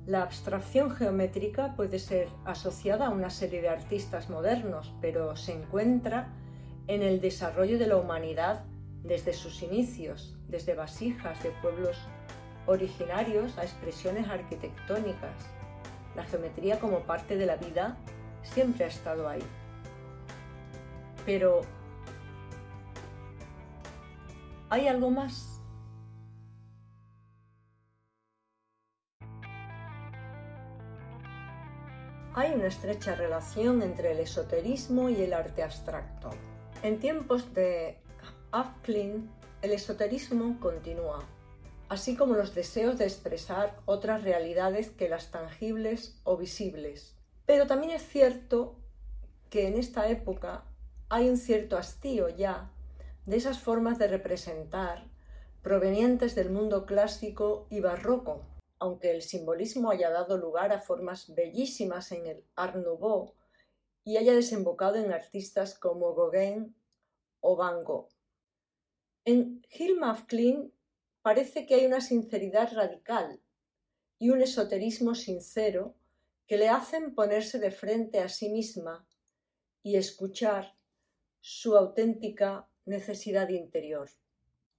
La 0.06 0.22
abstracción 0.22 0.92
geométrica 0.92 1.74
puede 1.74 1.98
ser 1.98 2.28
asociada 2.44 3.08
a 3.08 3.10
una 3.10 3.28
serie 3.28 3.60
de 3.60 3.70
artistas 3.70 4.30
modernos, 4.30 4.94
pero 5.00 5.34
se 5.34 5.52
encuentra 5.52 6.32
en 6.86 7.02
el 7.02 7.20
desarrollo 7.20 7.76
de 7.76 7.88
la 7.88 7.96
humanidad 7.96 8.64
desde 9.02 9.32
sus 9.32 9.64
inicios, 9.64 10.38
desde 10.46 10.74
vasijas 10.74 11.42
de 11.42 11.50
pueblos 11.60 11.98
originarios 12.66 13.58
a 13.58 13.64
expresiones 13.64 14.28
arquitectónicas. 14.28 15.55
La 16.16 16.24
geometría 16.24 16.80
como 16.80 17.00
parte 17.00 17.36
de 17.36 17.44
la 17.44 17.56
vida 17.56 17.98
siempre 18.42 18.86
ha 18.86 18.88
estado 18.88 19.28
ahí. 19.28 19.42
Pero, 21.26 21.60
¿hay 24.70 24.88
algo 24.88 25.10
más? 25.10 25.60
Hay 32.34 32.52
una 32.52 32.66
estrecha 32.66 33.14
relación 33.14 33.82
entre 33.82 34.12
el 34.12 34.20
esoterismo 34.20 35.08
y 35.10 35.22
el 35.22 35.34
arte 35.34 35.62
abstracto. 35.62 36.30
En 36.82 36.98
tiempos 36.98 37.52
de 37.54 37.98
Afklin, 38.52 39.30
el 39.62 39.72
esoterismo 39.72 40.58
continúa. 40.60 41.24
Así 41.88 42.16
como 42.16 42.34
los 42.34 42.54
deseos 42.54 42.98
de 42.98 43.04
expresar 43.04 43.78
otras 43.84 44.22
realidades 44.22 44.90
que 44.90 45.08
las 45.08 45.30
tangibles 45.30 46.20
o 46.24 46.36
visibles. 46.36 47.14
Pero 47.46 47.66
también 47.66 47.92
es 47.92 48.06
cierto 48.06 48.76
que 49.50 49.68
en 49.68 49.76
esta 49.76 50.08
época 50.08 50.64
hay 51.08 51.28
un 51.28 51.36
cierto 51.36 51.76
hastío 51.76 52.28
ya 52.28 52.70
de 53.26 53.36
esas 53.36 53.60
formas 53.60 53.98
de 53.98 54.08
representar 54.08 55.04
provenientes 55.62 56.34
del 56.34 56.50
mundo 56.50 56.86
clásico 56.86 57.66
y 57.70 57.80
barroco, 57.80 58.42
aunque 58.78 59.10
el 59.10 59.22
simbolismo 59.22 59.90
haya 59.90 60.10
dado 60.10 60.36
lugar 60.36 60.72
a 60.72 60.80
formas 60.80 61.34
bellísimas 61.34 62.12
en 62.12 62.26
el 62.26 62.44
Art 62.54 62.76
Nouveau 62.76 63.34
y 64.04 64.16
haya 64.16 64.34
desembocado 64.34 64.96
en 64.96 65.12
artistas 65.12 65.76
como 65.78 66.14
Gauguin 66.14 66.76
o 67.40 67.56
Van 67.56 67.82
Gogh. 67.82 68.08
En 69.24 69.62
Hilma 69.76 70.14
parece 71.26 71.66
que 71.66 71.74
hay 71.74 71.86
una 71.86 72.00
sinceridad 72.00 72.72
radical 72.72 73.40
y 74.16 74.30
un 74.30 74.42
esoterismo 74.42 75.16
sincero 75.16 75.96
que 76.46 76.56
le 76.56 76.68
hacen 76.68 77.16
ponerse 77.16 77.58
de 77.58 77.72
frente 77.72 78.20
a 78.20 78.28
sí 78.28 78.48
misma 78.48 79.04
y 79.82 79.96
escuchar 79.96 80.76
su 81.40 81.76
auténtica 81.76 82.68
necesidad 82.84 83.48
interior. 83.48 84.08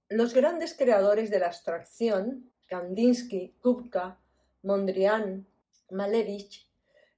Los 0.08 0.32
grandes 0.32 0.72
creadores 0.72 1.28
de 1.28 1.38
la 1.38 1.48
abstracción, 1.48 2.50
Kandinsky, 2.64 3.54
Kupka, 3.60 4.18
Mondrian, 4.62 5.46
Malevich, 5.90 6.66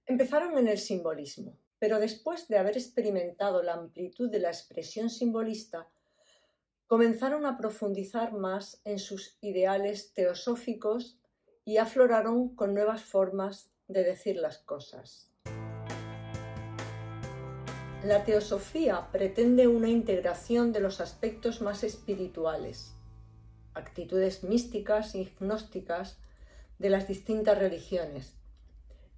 empezaron 0.06 0.58
en 0.58 0.66
el 0.66 0.78
simbolismo, 0.78 1.56
pero 1.78 2.00
después 2.00 2.48
de 2.48 2.58
haber 2.58 2.76
experimentado 2.76 3.62
la 3.62 3.74
amplitud 3.74 4.28
de 4.28 4.40
la 4.40 4.48
expresión 4.48 5.08
simbolista, 5.08 5.88
comenzaron 6.90 7.46
a 7.46 7.56
profundizar 7.56 8.32
más 8.32 8.80
en 8.84 8.98
sus 8.98 9.38
ideales 9.42 10.12
teosóficos 10.12 11.20
y 11.64 11.76
afloraron 11.76 12.56
con 12.56 12.74
nuevas 12.74 13.04
formas 13.04 13.70
de 13.86 14.02
decir 14.02 14.34
las 14.34 14.58
cosas. 14.58 15.30
La 18.02 18.24
teosofía 18.24 19.06
pretende 19.12 19.68
una 19.68 19.88
integración 19.88 20.72
de 20.72 20.80
los 20.80 21.00
aspectos 21.00 21.60
más 21.60 21.84
espirituales, 21.84 22.92
actitudes 23.74 24.42
místicas 24.42 25.14
y 25.14 25.32
gnósticas 25.38 26.18
de 26.80 26.90
las 26.90 27.06
distintas 27.06 27.56
religiones, 27.56 28.34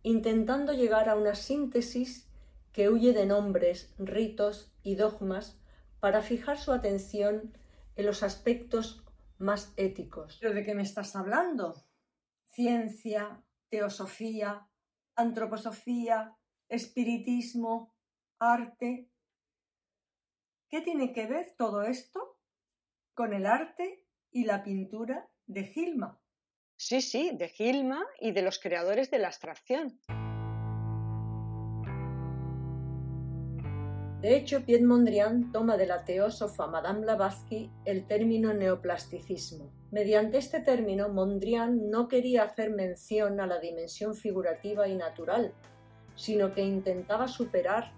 intentando 0.02 0.74
llegar 0.74 1.08
a 1.08 1.16
una 1.16 1.34
síntesis 1.34 2.26
que 2.74 2.90
huye 2.90 3.14
de 3.14 3.24
nombres, 3.24 3.94
ritos 3.96 4.70
y 4.82 4.96
dogmas 4.96 5.56
para 6.00 6.20
fijar 6.20 6.58
su 6.58 6.72
atención 6.72 7.54
en 7.96 8.06
los 8.06 8.22
aspectos 8.22 9.04
más 9.38 9.72
éticos. 9.76 10.38
¿Pero 10.40 10.54
de 10.54 10.64
qué 10.64 10.74
me 10.74 10.82
estás 10.82 11.14
hablando? 11.16 11.74
Ciencia, 12.46 13.42
teosofía, 13.68 14.68
antroposofía, 15.16 16.36
espiritismo, 16.68 17.94
arte. 18.38 19.10
¿Qué 20.68 20.80
tiene 20.80 21.12
que 21.12 21.26
ver 21.26 21.54
todo 21.56 21.82
esto 21.82 22.38
con 23.14 23.34
el 23.34 23.46
arte 23.46 24.06
y 24.30 24.44
la 24.44 24.62
pintura 24.62 25.30
de 25.46 25.64
Gilma? 25.64 26.20
Sí, 26.76 27.00
sí, 27.00 27.30
de 27.34 27.48
Gilma 27.48 28.04
y 28.18 28.32
de 28.32 28.42
los 28.42 28.58
creadores 28.58 29.10
de 29.10 29.18
la 29.18 29.28
abstracción. 29.28 30.00
De 34.22 34.36
hecho, 34.36 34.64
Piet 34.64 34.82
Mondrian 34.82 35.50
toma 35.50 35.76
de 35.76 35.84
la 35.84 36.04
teósofa 36.04 36.68
Madame 36.68 37.00
Blavatsky 37.00 37.72
el 37.84 38.06
término 38.06 38.54
neoplasticismo. 38.54 39.72
Mediante 39.90 40.38
este 40.38 40.60
término, 40.60 41.08
Mondrian 41.08 41.90
no 41.90 42.06
quería 42.06 42.44
hacer 42.44 42.70
mención 42.70 43.40
a 43.40 43.48
la 43.48 43.58
dimensión 43.58 44.14
figurativa 44.14 44.86
y 44.86 44.94
natural, 44.94 45.52
sino 46.14 46.54
que 46.54 46.62
intentaba 46.62 47.26
superar 47.26 47.90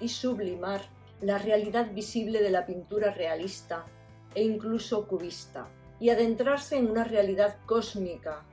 y 0.00 0.08
sublimar 0.08 0.80
la 1.20 1.38
realidad 1.38 1.92
visible 1.94 2.42
de 2.42 2.50
la 2.50 2.66
pintura 2.66 3.12
realista 3.12 3.86
e 4.34 4.42
incluso 4.42 5.06
cubista, 5.06 5.68
y 6.00 6.10
adentrarse 6.10 6.76
en 6.76 6.90
una 6.90 7.04
realidad 7.04 7.56
cósmica 7.66 8.44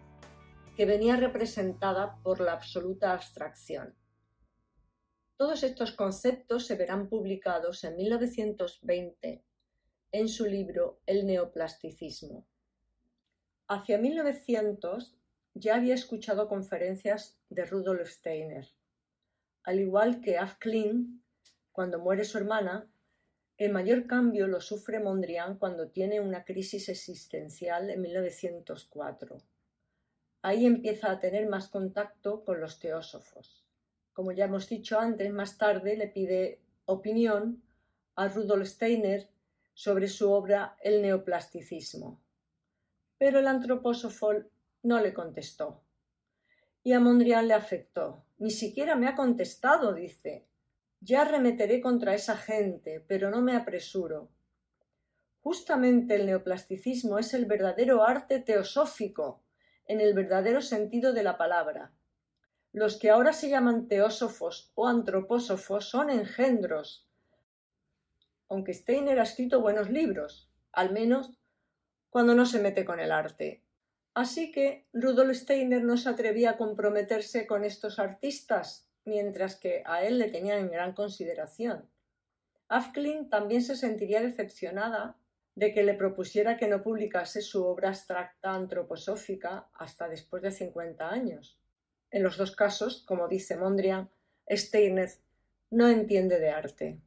que 0.77 0.85
venía 0.85 1.15
representada 1.15 2.17
por 2.21 2.39
la 2.39 2.53
absoluta 2.53 3.13
abstracción. 3.13 3.95
Todos 5.38 5.63
estos 5.63 5.91
conceptos 5.91 6.65
se 6.65 6.76
verán 6.76 7.10
publicados 7.10 7.84
en 7.84 7.98
1920 7.98 9.43
en 10.13 10.30
su 10.30 10.45
libro 10.45 11.02
El 11.06 11.26
neoplasticismo. 11.26 12.48
Hacia 13.67 13.98
1900 13.98 15.17
ya 15.54 15.76
había 15.76 15.93
escuchado 15.93 16.48
conferencias 16.48 17.38
de 17.50 17.65
Rudolf 17.65 18.10
Steiner. 18.10 18.69
Al 19.63 19.82
igual 19.82 20.21
que 20.21 20.38
Af 20.38 20.58
Klein, 20.58 21.21
cuando 21.74 22.00
muere 22.00 22.24
su 22.24 22.38
hermana, 22.38 22.89
el 23.58 23.74
mayor 23.74 24.08
cambio 24.08 24.48
lo 24.48 24.62
sufre 24.62 25.02
Mondrian 25.02 25.58
cuando 25.58 25.89
tiene 25.89 26.21
una 26.21 26.45
crisis 26.45 26.88
existencial 26.88 27.89
en 27.89 28.02
1904. 28.02 29.38
Ahí 30.43 30.65
empieza 30.65 31.12
a 31.12 31.19
tener 31.19 31.50
más 31.50 31.67
contacto 31.67 32.45
con 32.45 32.62
los 32.62 32.80
teósofos. 32.80 33.64
Como 34.15 34.32
ya 34.32 34.45
hemos 34.45 34.69
dicho 34.69 34.97
antes, 34.97 35.30
más 35.34 35.58
tarde 35.58 35.97
le 35.97 36.08
pide 36.08 36.62
opinión 36.86 37.62
a 38.15 38.30
Rudolf 38.30 38.65
Steiner 38.65 39.30
sobre 39.73 40.08
su 40.08 40.32
obra 40.32 40.78
El 40.82 41.01
neoplasticismo. 41.01 42.21
Pero 43.17 43.39
el 43.39 43.47
antropósofo 43.47 44.32
no 44.84 45.01
le 45.01 45.13
contestó. 45.13 45.84
Y 46.82 46.93
a 46.93 47.01
Mondrian 47.01 47.49
le 47.49 47.56
afectó. 47.56 48.23
Ni 48.38 48.51
siquiera 48.51 48.95
me 48.95 49.10
ha 49.10 49.15
contestado, 49.15 49.93
dice. 49.93 50.47
Ya 51.01 51.23
arremeteré 51.23 51.82
contra 51.82 52.15
esa 52.15 52.38
gente, 52.38 53.04
pero 53.06 53.30
no 53.30 53.41
me 53.41 53.54
apresuro. 53.54 54.30
Justamente 55.41 56.15
el 56.15 56.25
neoplasticismo 56.25 57.19
es 57.19 57.34
el 57.34 57.47
verdadero 57.47 58.08
arte 58.08 58.39
teosófico, 58.39 59.43
en 59.88 59.99
el 59.99 60.13
verdadero 60.13 60.62
sentido 60.62 61.12
de 61.12 61.23
la 61.23 61.38
palabra. 61.38 61.91
Los 62.75 62.97
que 62.99 63.09
ahora 63.09 63.31
se 63.31 63.47
llaman 63.47 63.88
teósofos 63.88 64.69
o 64.75 64.85
antropósofos 64.85 65.85
son 65.85 66.09
engendros, 66.09 67.07
aunque 68.49 68.73
Steiner 68.73 69.17
ha 69.17 69.23
escrito 69.23 69.61
buenos 69.61 69.89
libros, 69.89 70.51
al 70.73 70.91
menos 70.91 71.31
cuando 72.09 72.35
no 72.35 72.45
se 72.45 72.59
mete 72.59 72.83
con 72.83 72.99
el 72.99 73.13
arte. 73.13 73.63
Así 74.13 74.51
que 74.51 74.88
Rudolf 74.91 75.38
Steiner 75.38 75.85
no 75.85 75.95
se 75.95 76.09
atrevía 76.09 76.49
a 76.49 76.57
comprometerse 76.57 77.47
con 77.47 77.63
estos 77.63 77.97
artistas, 77.97 78.89
mientras 79.05 79.55
que 79.55 79.81
a 79.85 80.03
él 80.03 80.19
le 80.19 80.29
tenían 80.29 80.59
en 80.59 80.69
gran 80.69 80.91
consideración. 80.91 81.88
Afklin 82.67 83.29
también 83.29 83.61
se 83.61 83.77
sentiría 83.77 84.19
decepcionada 84.19 85.15
de 85.55 85.73
que 85.73 85.83
le 85.83 85.93
propusiera 85.93 86.57
que 86.57 86.67
no 86.67 86.83
publicase 86.83 87.41
su 87.41 87.65
obra 87.65 87.88
abstracta 87.88 88.53
antroposófica 88.53 89.69
hasta 89.75 90.09
después 90.09 90.43
de 90.43 90.51
50 90.51 91.07
años. 91.09 91.57
En 92.15 92.23
los 92.23 92.38
dos 92.38 92.56
casos, 92.56 93.04
como 93.06 93.28
dice 93.28 93.58
Mondrian, 93.58 94.10
Steiner 94.49 95.10
no 95.69 95.89
entiende 95.89 96.39
de 96.39 96.49
arte. 96.49 97.01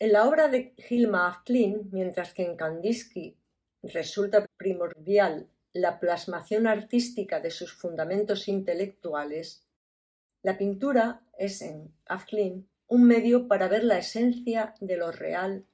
En 0.00 0.12
la 0.12 0.28
obra 0.28 0.48
de 0.48 0.74
Hilma 0.90 1.28
af 1.28 1.48
mientras 1.92 2.34
que 2.34 2.42
en 2.42 2.56
Kandinsky 2.56 3.36
resulta 3.84 4.44
primordial 4.56 5.46
la 5.72 6.00
plasmación 6.00 6.66
artística 6.66 7.38
de 7.38 7.52
sus 7.52 7.72
fundamentos 7.72 8.48
intelectuales, 8.48 9.62
la 10.42 10.58
pintura 10.58 11.22
es, 11.38 11.62
en 11.62 11.94
Afklin, 12.06 12.68
un 12.88 13.04
medio 13.04 13.46
para 13.46 13.68
ver 13.68 13.84
la 13.84 13.98
esencia 13.98 14.74
de 14.80 14.96
lo 14.96 15.12
real 15.12 15.64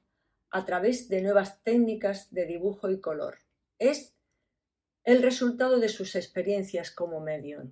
a 0.51 0.65
través 0.65 1.09
de 1.09 1.23
nuevas 1.23 1.63
técnicas 1.63 2.31
de 2.31 2.45
dibujo 2.45 2.91
y 2.91 3.01
color. 3.01 3.39
Es 3.79 4.13
el 5.03 5.23
resultado 5.23 5.79
de 5.79 5.89
sus 5.89 6.15
experiencias 6.15 6.91
como 6.91 7.21
medium. 7.21 7.71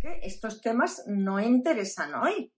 Que 0.00 0.20
estos 0.22 0.60
temas 0.60 1.04
no 1.06 1.38
interesan 1.40 2.14
hoy. 2.14 2.52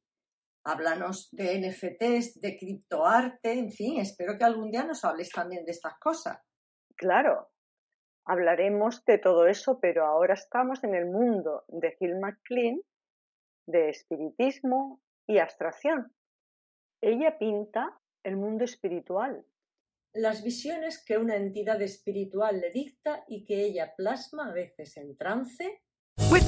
Háblanos 0.64 1.28
de 1.33 1.59
NFTs, 1.61 2.40
de 2.40 2.57
criptoarte, 2.57 3.52
en 3.52 3.70
fin, 3.70 4.00
espero 4.00 4.38
que 4.38 4.44
algún 4.44 4.70
día 4.70 4.85
nos 4.85 5.05
hables 5.05 5.31
también 5.31 5.64
de 5.64 5.72
estas 5.72 5.98
cosas. 5.98 6.38
Claro, 6.96 7.52
Hablaremos 8.24 9.05
de 9.05 9.18
todo 9.18 9.48
eso, 9.48 9.81
pero 9.81 10.07
ahora 10.07 10.35
estamos 10.35 10.85
en 10.85 10.94
el 10.94 11.07
mundo 11.07 11.64
de 11.68 11.96
Gil 11.96 12.20
McLean, 12.20 12.81
de 13.66 13.88
espiritismo 13.88 15.02
y 15.26 15.38
abstracción. 15.38 16.14
Ella 17.02 17.37
pinta 17.38 17.98
el 18.22 18.37
mundo 18.37 18.64
espiritual. 18.64 19.44
Las 20.14 20.44
visiones 20.44 21.05
que 21.05 21.18
una 21.18 21.37
entidad 21.37 21.83
espiritual 21.83 22.61
le 22.61 22.70
dicta 22.70 23.24
y 23.26 23.44
que 23.44 23.64
ella 23.64 23.92
plasma 23.96 24.50
a 24.50 24.52
veces 24.52 24.96
en 24.98 25.16
trance. 25.16 25.83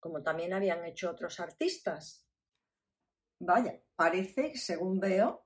Como 0.00 0.22
también 0.22 0.52
habían 0.52 0.84
hecho 0.84 1.10
otros 1.10 1.40
artistas. 1.40 2.24
Vaya, 3.40 3.80
parece, 3.94 4.56
según 4.56 5.00
veo, 5.00 5.44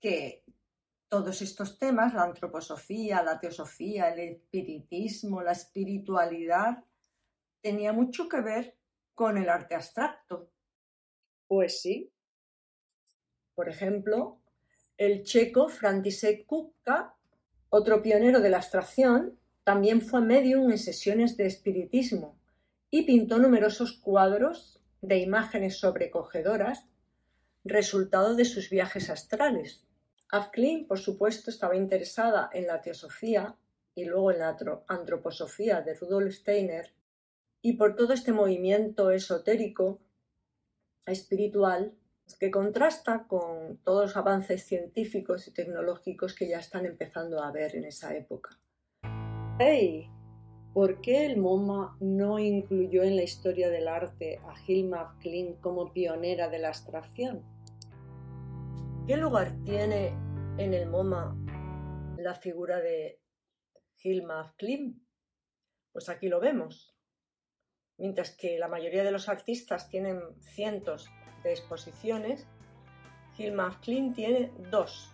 que 0.00 0.44
todos 1.08 1.42
estos 1.42 1.78
temas, 1.78 2.14
la 2.14 2.24
antroposofía, 2.24 3.22
la 3.22 3.38
teosofía, 3.38 4.08
el 4.10 4.18
espiritismo, 4.20 5.42
la 5.42 5.52
espiritualidad, 5.52 6.84
tenía 7.60 7.92
mucho 7.92 8.28
que 8.28 8.40
ver 8.40 8.76
con 9.14 9.38
el 9.38 9.48
arte 9.48 9.74
abstracto. 9.74 10.50
Pues 11.46 11.80
sí. 11.80 12.12
Por 13.54 13.68
ejemplo, 13.68 14.40
el 14.96 15.24
checo 15.24 15.68
František 15.68 16.46
Kupka, 16.46 17.16
otro 17.70 18.02
pionero 18.02 18.40
de 18.40 18.50
la 18.50 18.58
abstracción, 18.58 19.38
también 19.64 20.02
fue 20.02 20.20
medium 20.20 20.70
en 20.70 20.78
sesiones 20.78 21.36
de 21.36 21.46
espiritismo 21.46 22.35
y 22.90 23.02
pintó 23.02 23.38
numerosos 23.38 23.98
cuadros 23.98 24.80
de 25.00 25.18
imágenes 25.18 25.78
sobrecogedoras, 25.78 26.86
resultado 27.64 28.34
de 28.34 28.44
sus 28.44 28.70
viajes 28.70 29.10
astrales. 29.10 29.84
Afklin, 30.30 30.86
por 30.86 30.98
supuesto, 30.98 31.50
estaba 31.50 31.76
interesada 31.76 32.50
en 32.52 32.66
la 32.66 32.80
teosofía 32.80 33.56
y 33.94 34.04
luego 34.04 34.30
en 34.30 34.40
la 34.40 34.56
antroposofía 34.88 35.80
de 35.80 35.94
Rudolf 35.94 36.34
Steiner, 36.34 36.92
y 37.62 37.72
por 37.74 37.96
todo 37.96 38.12
este 38.12 38.32
movimiento 38.32 39.10
esotérico, 39.10 40.00
espiritual, 41.06 41.94
que 42.38 42.50
contrasta 42.50 43.26
con 43.28 43.78
todos 43.84 44.06
los 44.06 44.16
avances 44.16 44.64
científicos 44.64 45.46
y 45.48 45.52
tecnológicos 45.52 46.34
que 46.34 46.48
ya 46.48 46.58
están 46.58 46.84
empezando 46.84 47.42
a 47.42 47.52
ver 47.52 47.76
en 47.76 47.84
esa 47.84 48.14
época. 48.14 48.58
¡Hey! 49.58 50.10
¿Por 50.76 51.00
qué 51.00 51.24
el 51.24 51.38
MoMA 51.38 51.96
no 52.00 52.38
incluyó 52.38 53.02
en 53.02 53.16
la 53.16 53.22
historia 53.22 53.70
del 53.70 53.88
arte 53.88 54.42
a 54.44 54.54
Hilma 54.66 55.16
Klint 55.22 55.58
como 55.62 55.90
pionera 55.90 56.50
de 56.50 56.58
la 56.58 56.68
abstracción? 56.68 57.42
¿Qué 59.06 59.16
lugar 59.16 59.56
tiene 59.64 60.08
en 60.58 60.74
el 60.74 60.86
MoMA 60.86 61.34
la 62.18 62.34
figura 62.34 62.80
de 62.80 63.22
Hilma 64.02 64.54
Klint? 64.58 64.98
Pues 65.92 66.10
aquí 66.10 66.28
lo 66.28 66.40
vemos. 66.40 66.94
Mientras 67.96 68.36
que 68.36 68.58
la 68.58 68.68
mayoría 68.68 69.02
de 69.02 69.12
los 69.12 69.30
artistas 69.30 69.88
tienen 69.88 70.20
cientos 70.42 71.08
de 71.42 71.52
exposiciones, 71.52 72.46
Hilma 73.38 73.80
Klint 73.80 74.14
tiene 74.14 74.52
dos. 74.70 75.10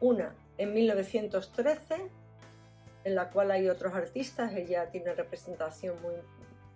Una 0.00 0.34
en 0.56 0.72
1913, 0.72 2.19
en 3.04 3.14
la 3.14 3.30
cual 3.30 3.50
hay 3.50 3.68
otros 3.68 3.94
artistas, 3.94 4.52
ella 4.54 4.90
tiene 4.90 5.14
representación 5.14 6.00
muy 6.02 6.14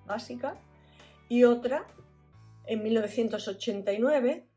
básica, 0.07 0.57
y 1.29 1.45
otra 1.45 1.87
en 2.67 2.83
1989, 2.83 4.49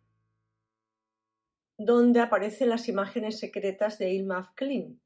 donde 1.78 2.22
aparecen 2.22 2.70
las 2.70 2.88
imágenes 2.88 3.40
secretas 3.40 3.98
de 4.00 4.12
Hilma 4.12 4.40
af 4.40 4.50
Klint. 4.56 5.00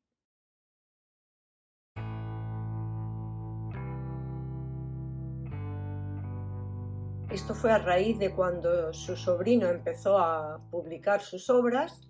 Esto 7.31 7.55
fue 7.55 7.71
a 7.71 7.77
raíz 7.77 8.19
de 8.19 8.35
cuando 8.35 8.93
su 8.93 9.15
sobrino 9.15 9.69
empezó 9.69 10.17
a 10.17 10.59
publicar 10.69 11.21
sus 11.21 11.49
obras 11.49 12.01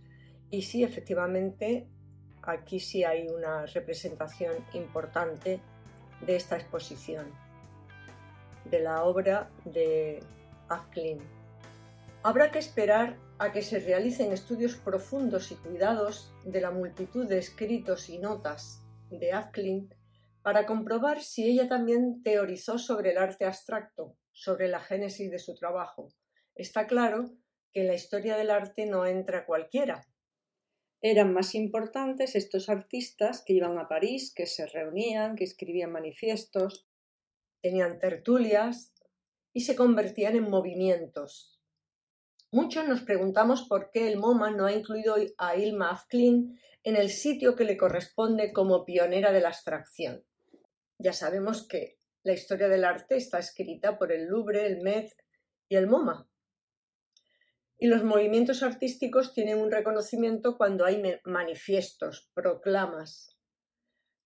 y 0.50 0.64
sí, 0.64 0.84
efectivamente, 0.84 1.88
aquí 2.44 2.80
sí 2.80 3.04
hay 3.04 3.28
una 3.28 3.66
representación 3.66 4.56
importante 4.74 5.60
de 6.26 6.36
esta 6.36 6.58
exposición, 6.58 7.32
de 8.66 8.80
la 8.80 9.04
obra 9.04 9.50
de 9.66 10.20
Afklin. 10.70 11.20
Habrá 12.24 12.52
que 12.52 12.60
esperar 12.60 13.18
a 13.40 13.52
que 13.52 13.62
se 13.62 13.80
realicen 13.80 14.32
estudios 14.32 14.76
profundos 14.76 15.52
y 15.52 15.56
cuidados 15.56 16.32
de 16.46 16.62
la 16.62 16.72
multitud 16.72 17.28
de 17.28 17.40
escritos 17.40 18.10
y 18.10 18.20
notas 18.20 18.82
de 19.10 19.34
Afklin 19.34 19.94
para 20.44 20.66
comprobar 20.66 21.22
si 21.22 21.50
ella 21.50 21.68
también 21.68 22.22
teorizó 22.24 22.78
sobre 22.78 23.12
el 23.12 23.18
arte 23.18 23.46
abstracto 23.46 24.16
sobre 24.32 24.68
la 24.68 24.80
génesis 24.80 25.30
de 25.30 25.40
su 25.40 25.56
trabajo. 25.56 26.10
Está 26.56 26.88
claro 26.88 27.32
que 27.74 27.82
en 27.82 27.88
la 27.88 27.94
historia 27.94 28.38
del 28.38 28.50
arte 28.50 28.86
no 28.86 29.06
entra 29.06 29.46
cualquiera. 29.46 30.06
Eran 31.02 31.34
más 31.34 31.56
importantes 31.56 32.36
estos 32.36 32.70
artistas 32.70 33.44
que 33.44 33.54
iban 33.54 33.80
a 33.80 33.88
París, 33.88 34.32
que 34.36 34.46
se 34.46 34.68
reunían, 34.68 35.36
que 35.36 35.44
escribían 35.44 35.92
manifiestos, 35.92 36.88
tenían 37.62 38.00
tertulias 38.00 38.94
y 39.54 39.62
se 39.62 39.76
convertían 39.76 40.36
en 40.36 40.50
movimientos. 40.50 41.60
Muchos 42.52 42.88
nos 42.88 43.02
preguntamos 43.02 43.64
por 43.68 43.92
qué 43.92 44.12
el 44.12 44.18
MoMA 44.18 44.52
no 44.52 44.66
ha 44.66 44.74
incluido 44.74 45.16
a 45.38 45.56
Ilma 45.56 45.90
Afklin 45.90 46.60
en 46.84 46.96
el 46.96 47.10
sitio 47.10 47.56
que 47.56 47.64
le 47.64 47.78
corresponde 47.78 48.54
como 48.54 48.86
pionera 48.86 49.32
de 49.32 49.42
la 49.42 49.50
abstracción. 49.50 50.24
Ya 51.00 51.14
sabemos 51.14 51.68
que 51.68 51.98
la 52.24 52.34
historia 52.34 52.68
del 52.68 52.86
arte 52.86 53.16
está 53.16 53.40
escrita 53.40 53.98
por 53.98 54.12
el 54.12 54.28
Louvre, 54.28 54.68
el 54.68 54.82
Met 54.82 55.12
y 55.68 55.78
el 55.78 55.88
MoMA. 55.88 56.31
Y 57.82 57.88
los 57.88 58.04
movimientos 58.04 58.62
artísticos 58.62 59.34
tienen 59.34 59.58
un 59.58 59.72
reconocimiento 59.72 60.56
cuando 60.56 60.86
hay 60.86 61.02
manifiestos, 61.26 62.30
proclamas. 62.36 63.40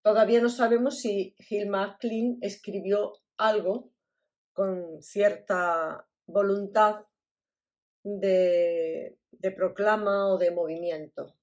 Todavía 0.04 0.42
no 0.42 0.50
sabemos 0.50 1.00
si 1.00 1.38
Hilma 1.50 1.98
Klein 1.98 2.38
escribió 2.42 3.14
algo 3.38 3.94
con 4.52 5.02
cierta 5.02 6.06
voluntad 6.28 7.06
de, 8.04 9.18
de 9.32 9.52
proclama 9.52 10.28
o 10.28 10.38
de 10.38 10.52
movimiento. 10.52 11.38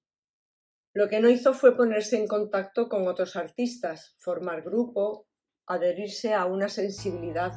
Lo 0.93 1.09
que 1.09 1.19
no 1.19 1.29
hizo 1.29 1.55
fue 1.55 1.75
ponerse 1.75 2.15
en 2.17 2.27
contacto 2.27 2.89
con 2.89 3.07
otros 3.07 3.35
artistas, 3.35 4.15
formar 4.19 4.61
grupo 4.61 5.25
adherirse 5.65 6.35
a 6.35 6.45
una 6.45 6.69
sensibilidad 6.69 7.53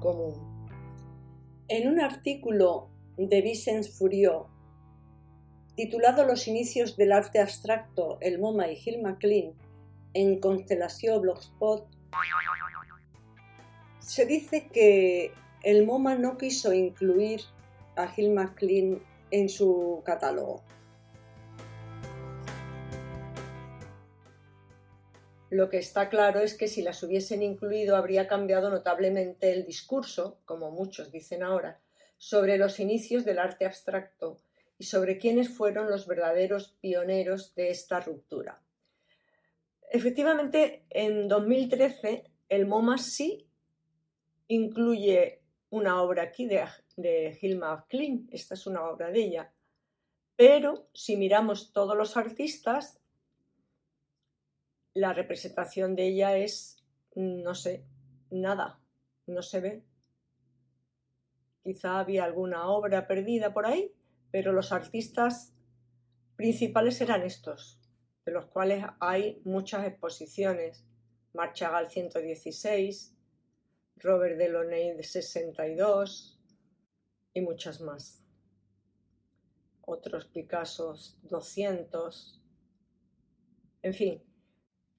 común. 0.00 0.66
En 1.68 1.88
un 1.88 2.00
artículo 2.00 2.97
de 3.18 3.42
Vicens 3.42 3.90
Furiot 3.90 4.48
titulado 5.78 6.24
Los 6.24 6.48
inicios 6.48 6.96
del 6.96 7.12
arte 7.12 7.38
abstracto, 7.38 8.18
el 8.20 8.40
MoMA 8.40 8.68
y 8.68 8.82
Hilma 8.84 9.16
Klein 9.16 9.54
en 10.12 10.40
Constelación 10.40 11.22
Blogspot, 11.22 11.86
se 14.00 14.26
dice 14.26 14.66
que 14.72 15.32
el 15.62 15.86
MoMA 15.86 16.16
no 16.16 16.36
quiso 16.36 16.72
incluir 16.72 17.42
a 17.94 18.12
Hilma 18.16 18.56
Klein 18.56 19.00
en 19.30 19.48
su 19.48 20.02
catálogo. 20.04 20.64
Lo 25.50 25.70
que 25.70 25.78
está 25.78 26.08
claro 26.08 26.40
es 26.40 26.54
que 26.54 26.66
si 26.66 26.82
las 26.82 27.00
hubiesen 27.04 27.40
incluido 27.40 27.94
habría 27.94 28.26
cambiado 28.26 28.68
notablemente 28.68 29.52
el 29.52 29.64
discurso, 29.64 30.40
como 30.44 30.72
muchos 30.72 31.12
dicen 31.12 31.44
ahora, 31.44 31.80
sobre 32.18 32.58
los 32.58 32.80
inicios 32.80 33.24
del 33.24 33.38
arte 33.38 33.64
abstracto 33.64 34.38
y 34.76 34.84
sobre 34.84 35.18
quiénes 35.18 35.48
fueron 35.48 35.90
los 35.90 36.06
verdaderos 36.06 36.76
pioneros 36.80 37.54
de 37.54 37.70
esta 37.70 38.00
ruptura. 38.00 38.60
Efectivamente, 39.90 40.84
en 40.90 41.28
2013 41.28 42.30
el 42.48 42.66
MoMA 42.66 42.98
sí 42.98 43.46
incluye 44.48 45.42
una 45.70 46.02
obra 46.02 46.24
aquí 46.24 46.46
de, 46.46 46.66
de 46.96 47.38
Hilma 47.40 47.86
Klein, 47.88 48.28
esta 48.32 48.54
es 48.54 48.66
una 48.66 48.84
obra 48.84 49.10
de 49.10 49.20
ella, 49.20 49.52
pero 50.36 50.88
si 50.92 51.16
miramos 51.16 51.72
todos 51.72 51.96
los 51.96 52.16
artistas, 52.16 53.00
la 54.94 55.12
representación 55.12 55.94
de 55.94 56.08
ella 56.08 56.36
es, 56.36 56.76
no 57.14 57.54
sé, 57.54 57.84
nada, 58.30 58.80
no 59.26 59.42
se 59.42 59.60
ve. 59.60 59.82
Quizá 61.62 61.98
había 61.98 62.24
alguna 62.24 62.68
obra 62.68 63.06
perdida 63.06 63.52
por 63.52 63.66
ahí, 63.66 63.92
pero 64.30 64.52
los 64.52 64.72
artistas 64.72 65.54
principales 66.36 67.00
eran 67.00 67.22
estos, 67.22 67.80
de 68.24 68.32
los 68.32 68.46
cuales 68.46 68.84
hay 69.00 69.40
muchas 69.44 69.86
exposiciones. 69.86 70.84
Marchagal 71.34 71.90
116, 71.90 73.14
Robert 73.96 74.38
Delaunay 74.38 74.96
de 74.96 75.02
62 75.02 76.38
y 77.34 77.40
muchas 77.40 77.80
más. 77.80 78.24
Otros 79.82 80.26
Picassos 80.26 81.18
200 81.22 82.42
En 83.82 83.94
fin, 83.94 84.22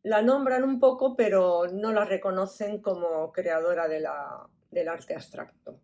la 0.03 0.21
nombran 0.21 0.63
un 0.63 0.79
poco, 0.79 1.15
pero 1.15 1.67
no 1.67 1.91
la 1.91 2.05
reconocen 2.05 2.81
como 2.81 3.31
creadora 3.31 3.87
del 3.87 4.87
arte 4.87 5.15
abstracto. 5.15 5.79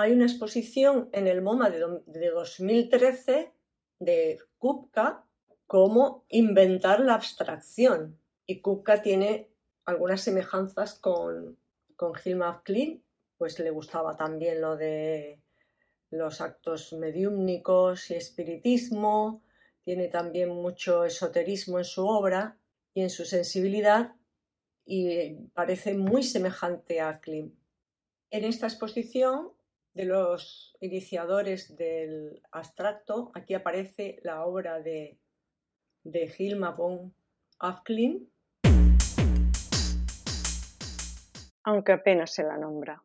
Hay 0.00 0.12
una 0.12 0.26
exposición 0.26 1.08
en 1.12 1.26
el 1.26 1.42
MoMA 1.42 1.70
de, 1.70 2.00
de 2.06 2.30
2013 2.30 3.52
de 3.98 4.38
Kupka 4.58 5.24
como 5.66 6.24
inventar 6.28 7.00
la 7.00 7.14
abstracción. 7.14 8.18
Y 8.46 8.60
Kupka 8.60 9.02
tiene 9.02 9.50
algunas 9.84 10.22
semejanzas 10.22 10.94
con, 10.98 11.58
con 11.96 12.12
Klein, 12.64 13.04
pues 13.36 13.58
le 13.58 13.70
gustaba 13.70 14.16
también 14.16 14.60
lo 14.60 14.76
de 14.76 15.40
los 16.10 16.40
actos 16.40 16.92
mediúmnicos 16.92 18.10
y 18.10 18.14
espiritismo, 18.14 19.42
tiene 19.82 20.08
también 20.08 20.48
mucho 20.48 21.04
esoterismo 21.04 21.78
en 21.78 21.84
su 21.84 22.06
obra 22.06 22.58
y 22.92 23.02
en 23.02 23.10
su 23.10 23.24
sensibilidad 23.24 24.14
y 24.84 25.34
parece 25.54 25.94
muy 25.94 26.22
semejante 26.22 27.00
a 27.00 27.20
Klim. 27.20 27.54
En 28.30 28.44
esta 28.44 28.66
exposición 28.66 29.52
de 29.94 30.04
los 30.04 30.76
iniciadores 30.80 31.76
del 31.76 32.42
abstracto, 32.52 33.32
aquí 33.34 33.54
aparece 33.54 34.20
la 34.22 34.44
obra 34.44 34.80
de, 34.80 35.18
de 36.04 36.32
Hilma 36.38 36.70
von 36.70 37.14
Afklin, 37.58 38.30
aunque 41.64 41.92
apenas 41.92 42.32
se 42.32 42.42
la 42.42 42.56
nombra. 42.56 43.02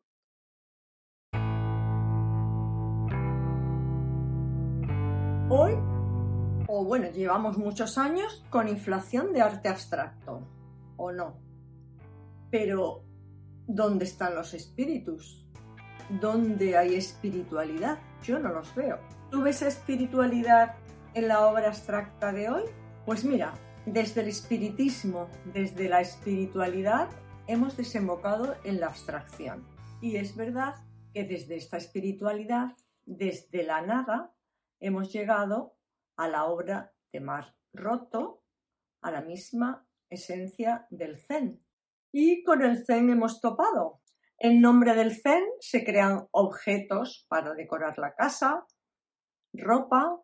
Hoy, 5.47 5.73
o 6.67 6.85
bueno, 6.85 7.11
llevamos 7.11 7.57
muchos 7.57 7.97
años 7.97 8.43
con 8.49 8.67
inflación 8.67 9.31
de 9.33 9.41
arte 9.41 9.69
abstracto, 9.69 10.47
¿o 10.97 11.11
no? 11.11 11.39
Pero, 12.49 13.03
¿dónde 13.67 14.05
están 14.05 14.33
los 14.35 14.53
espíritus? 14.53 15.44
¿Dónde 16.09 16.77
hay 16.77 16.95
espiritualidad? 16.95 17.99
Yo 18.21 18.37
no 18.39 18.49
los 18.49 18.73
veo. 18.75 18.99
¿Tú 19.31 19.41
ves 19.41 19.63
espiritualidad 19.63 20.75
en 21.15 21.27
la 21.27 21.47
obra 21.47 21.67
abstracta 21.67 22.31
de 22.31 22.49
hoy? 22.49 22.63
Pues 23.05 23.25
mira, 23.25 23.53
desde 23.87 24.21
el 24.21 24.27
espiritismo, 24.27 25.29
desde 25.45 25.89
la 25.89 26.01
espiritualidad, 26.01 27.09
hemos 27.47 27.75
desembocado 27.75 28.55
en 28.63 28.79
la 28.79 28.87
abstracción. 28.87 29.67
Y 29.99 30.17
es 30.17 30.35
verdad 30.35 30.75
que 31.11 31.23
desde 31.23 31.55
esta 31.55 31.77
espiritualidad, 31.77 32.75
desde 33.05 33.63
la 33.63 33.81
nada, 33.81 34.31
hemos 34.79 35.11
llegado 35.11 35.75
a 36.17 36.27
la 36.27 36.45
obra 36.45 36.93
de 37.11 37.19
Mar 37.19 37.55
Roto, 37.73 38.43
a 39.01 39.09
la 39.09 39.21
misma 39.21 39.87
esencia 40.09 40.85
del 40.91 41.17
Zen. 41.17 41.63
Y 42.11 42.43
con 42.43 42.61
el 42.61 42.85
Zen 42.85 43.09
hemos 43.09 43.41
topado. 43.41 44.01
En 44.37 44.59
nombre 44.59 44.95
del 44.95 45.15
Zen 45.15 45.43
se 45.59 45.85
crean 45.85 46.27
objetos 46.31 47.25
para 47.29 47.53
decorar 47.53 47.97
la 47.97 48.13
casa, 48.15 48.65
ropa, 49.53 50.21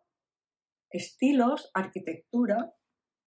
estilos, 0.90 1.70
arquitectura. 1.72 2.74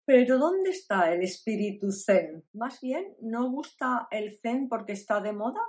Pero 0.05 0.37
¿dónde 0.37 0.69
está 0.69 1.11
el 1.11 1.23
espíritu 1.23 1.91
Zen? 1.91 2.43
Más 2.53 2.79
bien, 2.81 3.15
¿no 3.21 3.49
gusta 3.49 4.07
el 4.11 4.37
Zen 4.39 4.69
porque 4.69 4.93
está 4.93 5.19
de 5.21 5.33
moda? 5.33 5.61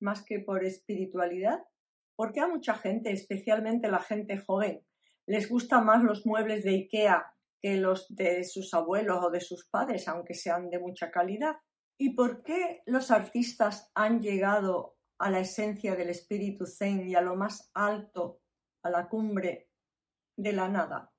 Más 0.00 0.22
que 0.24 0.40
por 0.40 0.62
espiritualidad. 0.64 1.60
Porque 2.14 2.40
a 2.40 2.48
mucha 2.48 2.74
gente, 2.74 3.10
especialmente 3.10 3.88
la 3.88 4.00
gente 4.00 4.36
joven, 4.36 4.84
les 5.26 5.48
gustan 5.48 5.86
más 5.86 6.02
los 6.02 6.26
muebles 6.26 6.64
de 6.64 6.70
IKEA 6.70 7.32
que 7.62 7.76
los 7.76 8.14
de 8.14 8.44
sus 8.44 8.74
abuelos 8.74 9.24
o 9.24 9.30
de 9.30 9.40
sus 9.40 9.66
padres, 9.68 10.08
aunque 10.08 10.34
sean 10.34 10.68
de 10.68 10.78
mucha 10.78 11.10
calidad. 11.10 11.56
¿Y 12.02 12.14
por 12.14 12.42
qué 12.42 12.82
los 12.86 13.10
artistas 13.10 13.92
han 13.94 14.22
llegado 14.22 14.96
a 15.18 15.28
la 15.28 15.40
esencia 15.40 15.94
del 15.96 16.08
espíritu 16.08 16.64
zen 16.64 17.06
y 17.06 17.14
a 17.14 17.20
lo 17.20 17.36
más 17.36 17.70
alto, 17.74 18.40
a 18.82 18.88
la 18.88 19.06
cumbre 19.06 19.68
de 20.34 20.52
la 20.54 20.70
nada? 20.70 21.12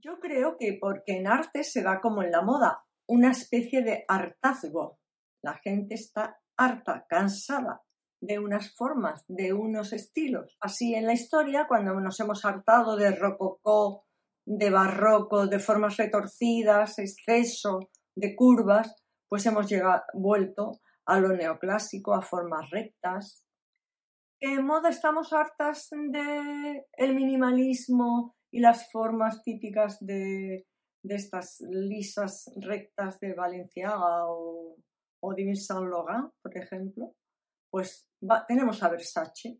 Yo 0.00 0.18
creo 0.18 0.56
que 0.58 0.78
porque 0.80 1.18
en 1.18 1.26
arte 1.26 1.62
se 1.62 1.82
da 1.82 2.00
como 2.00 2.22
en 2.22 2.30
la 2.30 2.40
moda, 2.40 2.86
una 3.06 3.32
especie 3.32 3.82
de 3.82 4.06
hartazgo. 4.08 4.98
La 5.42 5.60
gente 5.62 5.96
está 5.96 6.40
harta, 6.56 7.04
cansada 7.06 7.82
de 8.22 8.38
unas 8.38 8.74
formas, 8.74 9.26
de 9.28 9.52
unos 9.52 9.92
estilos. 9.92 10.56
Así 10.58 10.94
en 10.94 11.04
la 11.04 11.12
historia, 11.12 11.66
cuando 11.68 12.00
nos 12.00 12.18
hemos 12.20 12.46
hartado 12.46 12.96
de 12.96 13.14
rococó, 13.14 14.03
de 14.46 14.70
barroco, 14.70 15.46
de 15.46 15.58
formas 15.58 15.96
retorcidas, 15.96 16.98
exceso, 16.98 17.90
de 18.16 18.34
curvas, 18.36 18.94
pues 19.28 19.46
hemos 19.46 19.68
llegado, 19.68 20.02
vuelto 20.14 20.80
a 21.06 21.18
lo 21.18 21.28
neoclásico, 21.36 22.14
a 22.14 22.22
formas 22.22 22.70
rectas. 22.70 23.44
En 24.40 24.66
moda 24.66 24.90
estamos 24.90 25.32
hartas 25.32 25.88
de 25.90 26.86
el 26.92 27.14
minimalismo 27.14 28.36
y 28.52 28.60
las 28.60 28.90
formas 28.90 29.42
típicas 29.42 29.98
de, 30.00 30.66
de 31.02 31.14
estas 31.14 31.58
lisas 31.60 32.50
rectas 32.56 33.18
de 33.20 33.34
Valenciaga 33.34 34.26
o, 34.28 34.76
o 35.22 35.34
de 35.34 35.54
Saint 35.54 35.88
Laurent, 35.88 36.30
por 36.42 36.56
ejemplo 36.56 37.14
pues 37.74 38.08
tenemos 38.46 38.84
a 38.84 38.88
Versace. 38.88 39.58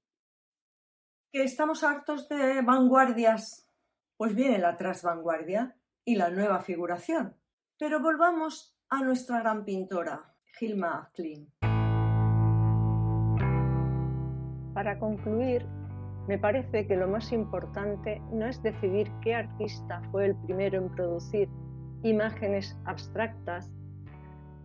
Que 1.33 1.43
estamos 1.43 1.83
hartos 1.83 2.29
de 2.29 2.63
vanguardias, 2.63 3.69
pues 4.17 4.35
viene 4.35 4.59
la 4.59 4.77
trasvanguardia 4.77 5.77
y 6.05 6.17
la 6.17 6.31
nueva 6.31 6.61
figuración. 6.61 7.37
Pero 7.79 8.01
volvamos 8.01 8.79
a 8.89 9.03
nuestra 9.03 9.41
gran 9.41 9.65
pintora, 9.65 10.35
Hilma 10.61 11.11
Klein. 11.15 11.53
Para 14.75 14.99
concluir, 14.99 15.67
me 16.29 16.39
parece 16.39 16.87
que 16.87 16.97
lo 16.97 17.09
más 17.09 17.33
importante 17.33 18.21
no 18.33 18.47
es 18.47 18.63
decidir 18.63 19.11
qué 19.23 19.35
artista 19.35 20.03
fue 20.11 20.27
el 20.27 20.37
primero 20.47 20.79
en 20.79 20.91
producir 20.95 21.49
imágenes 22.03 22.77
abstractas 22.85 23.71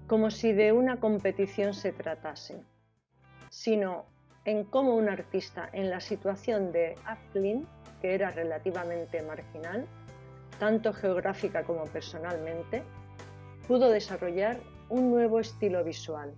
como 0.07 0.31
si 0.31 0.53
de 0.53 0.71
una 0.71 0.99
competición 0.99 1.73
se 1.73 1.91
tratase 1.91 2.65
sino 3.49 4.05
en 4.45 4.63
cómo 4.63 4.95
un 4.95 5.09
artista 5.09 5.69
en 5.73 5.89
la 5.89 5.99
situación 5.99 6.71
de 6.71 6.95
Aflin, 7.05 7.67
que 8.01 8.13
era 8.13 8.31
relativamente 8.31 9.21
marginal, 9.21 9.85
tanto 10.59 10.93
geográfica 10.93 11.63
como 11.63 11.85
personalmente, 11.85 12.83
pudo 13.67 13.89
desarrollar 13.89 14.57
un 14.89 15.11
nuevo 15.11 15.39
estilo 15.39 15.83
visual. 15.83 16.33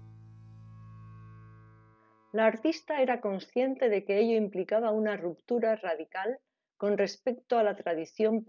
La 2.34 2.46
artista 2.46 3.02
era 3.02 3.20
consciente 3.20 3.90
de 3.90 4.06
que 4.06 4.20
ello 4.20 4.38
implicaba 4.38 4.92
una 4.92 5.18
ruptura 5.18 5.76
radical 5.76 6.40
con 6.78 6.98
respecto 6.98 7.58
a 7.58 7.64
la 7.64 7.76
tradición 7.76 8.46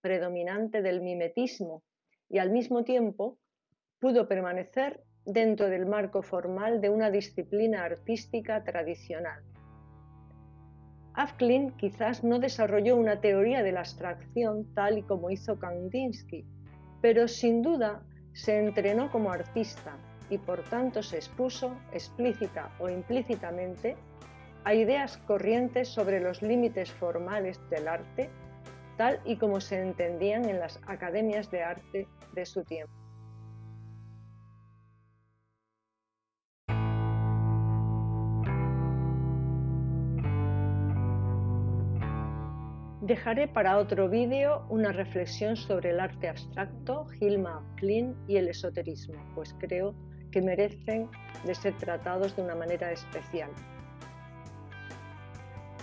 predominante 0.00 0.82
del 0.82 1.02
mimetismo 1.02 1.82
y 2.28 2.38
al 2.38 2.50
mismo 2.50 2.82
tiempo 2.82 3.38
pudo 3.98 4.26
permanecer 4.26 5.02
dentro 5.24 5.68
del 5.68 5.86
marco 5.86 6.22
formal 6.22 6.80
de 6.80 6.88
una 6.88 7.10
disciplina 7.10 7.84
artística 7.84 8.64
tradicional. 8.64 9.42
Afklin 11.16 11.72
quizás 11.78 12.22
no 12.22 12.38
desarrolló 12.38 12.94
una 12.96 13.22
teoría 13.22 13.62
de 13.62 13.72
la 13.72 13.80
abstracción 13.80 14.66
tal 14.74 14.98
y 14.98 15.02
como 15.02 15.30
hizo 15.30 15.58
Kandinsky, 15.58 16.44
pero 17.00 17.26
sin 17.26 17.62
duda 17.62 18.02
se 18.34 18.58
entrenó 18.58 19.10
como 19.10 19.32
artista 19.32 19.96
y 20.28 20.36
por 20.36 20.62
tanto 20.64 21.02
se 21.02 21.16
expuso 21.16 21.74
explícita 21.90 22.70
o 22.78 22.90
implícitamente 22.90 23.96
a 24.64 24.74
ideas 24.74 25.16
corrientes 25.16 25.88
sobre 25.88 26.20
los 26.20 26.42
límites 26.42 26.92
formales 26.92 27.58
del 27.70 27.88
arte, 27.88 28.28
tal 28.98 29.18
y 29.24 29.36
como 29.36 29.62
se 29.62 29.80
entendían 29.80 30.46
en 30.50 30.60
las 30.60 30.80
academias 30.86 31.50
de 31.50 31.62
arte 31.62 32.08
de 32.34 32.44
su 32.44 32.62
tiempo. 32.62 33.05
Dejaré 43.06 43.46
para 43.46 43.78
otro 43.78 44.08
vídeo 44.08 44.66
una 44.68 44.90
reflexión 44.90 45.56
sobre 45.56 45.90
el 45.90 46.00
arte 46.00 46.28
abstracto, 46.28 47.06
Hilma 47.20 47.62
Klein 47.76 48.16
y 48.26 48.36
el 48.36 48.48
esoterismo, 48.48 49.14
pues 49.32 49.54
creo 49.60 49.94
que 50.32 50.42
merecen 50.42 51.08
de 51.44 51.54
ser 51.54 51.78
tratados 51.78 52.34
de 52.34 52.42
una 52.42 52.56
manera 52.56 52.90
especial. 52.90 53.50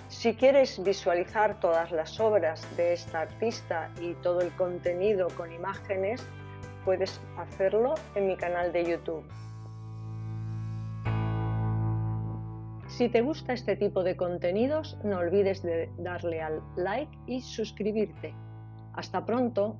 Si 0.10 0.36
quieres 0.36 0.84
visualizar 0.84 1.62
todas 1.62 1.94
las 1.94 2.20
obras 2.20 2.68
de 2.76 2.92
esta 2.92 3.22
artista 3.22 3.90
y 4.02 4.16
todo 4.16 4.42
el 4.42 4.52
contenido 4.58 5.30
con 5.38 5.50
imágenes, 5.54 6.28
puedes 6.84 7.22
hacerlo 7.38 7.96
en 8.16 8.28
mi 8.28 8.36
canal 8.36 8.74
de 8.74 8.84
YouTube. 8.84 9.24
Si 12.98 13.10
te 13.10 13.22
gusta 13.22 13.54
este 13.54 13.76
tipo 13.76 14.04
de 14.04 14.16
contenidos, 14.16 15.00
no 15.04 15.18
olvides 15.18 15.64
de 15.64 15.90
darle 15.98 16.44
al 16.44 16.62
like 16.76 17.12
y 17.26 17.42
suscribirte. 17.42 18.36
Hasta 18.94 19.26
pronto. 19.26 19.80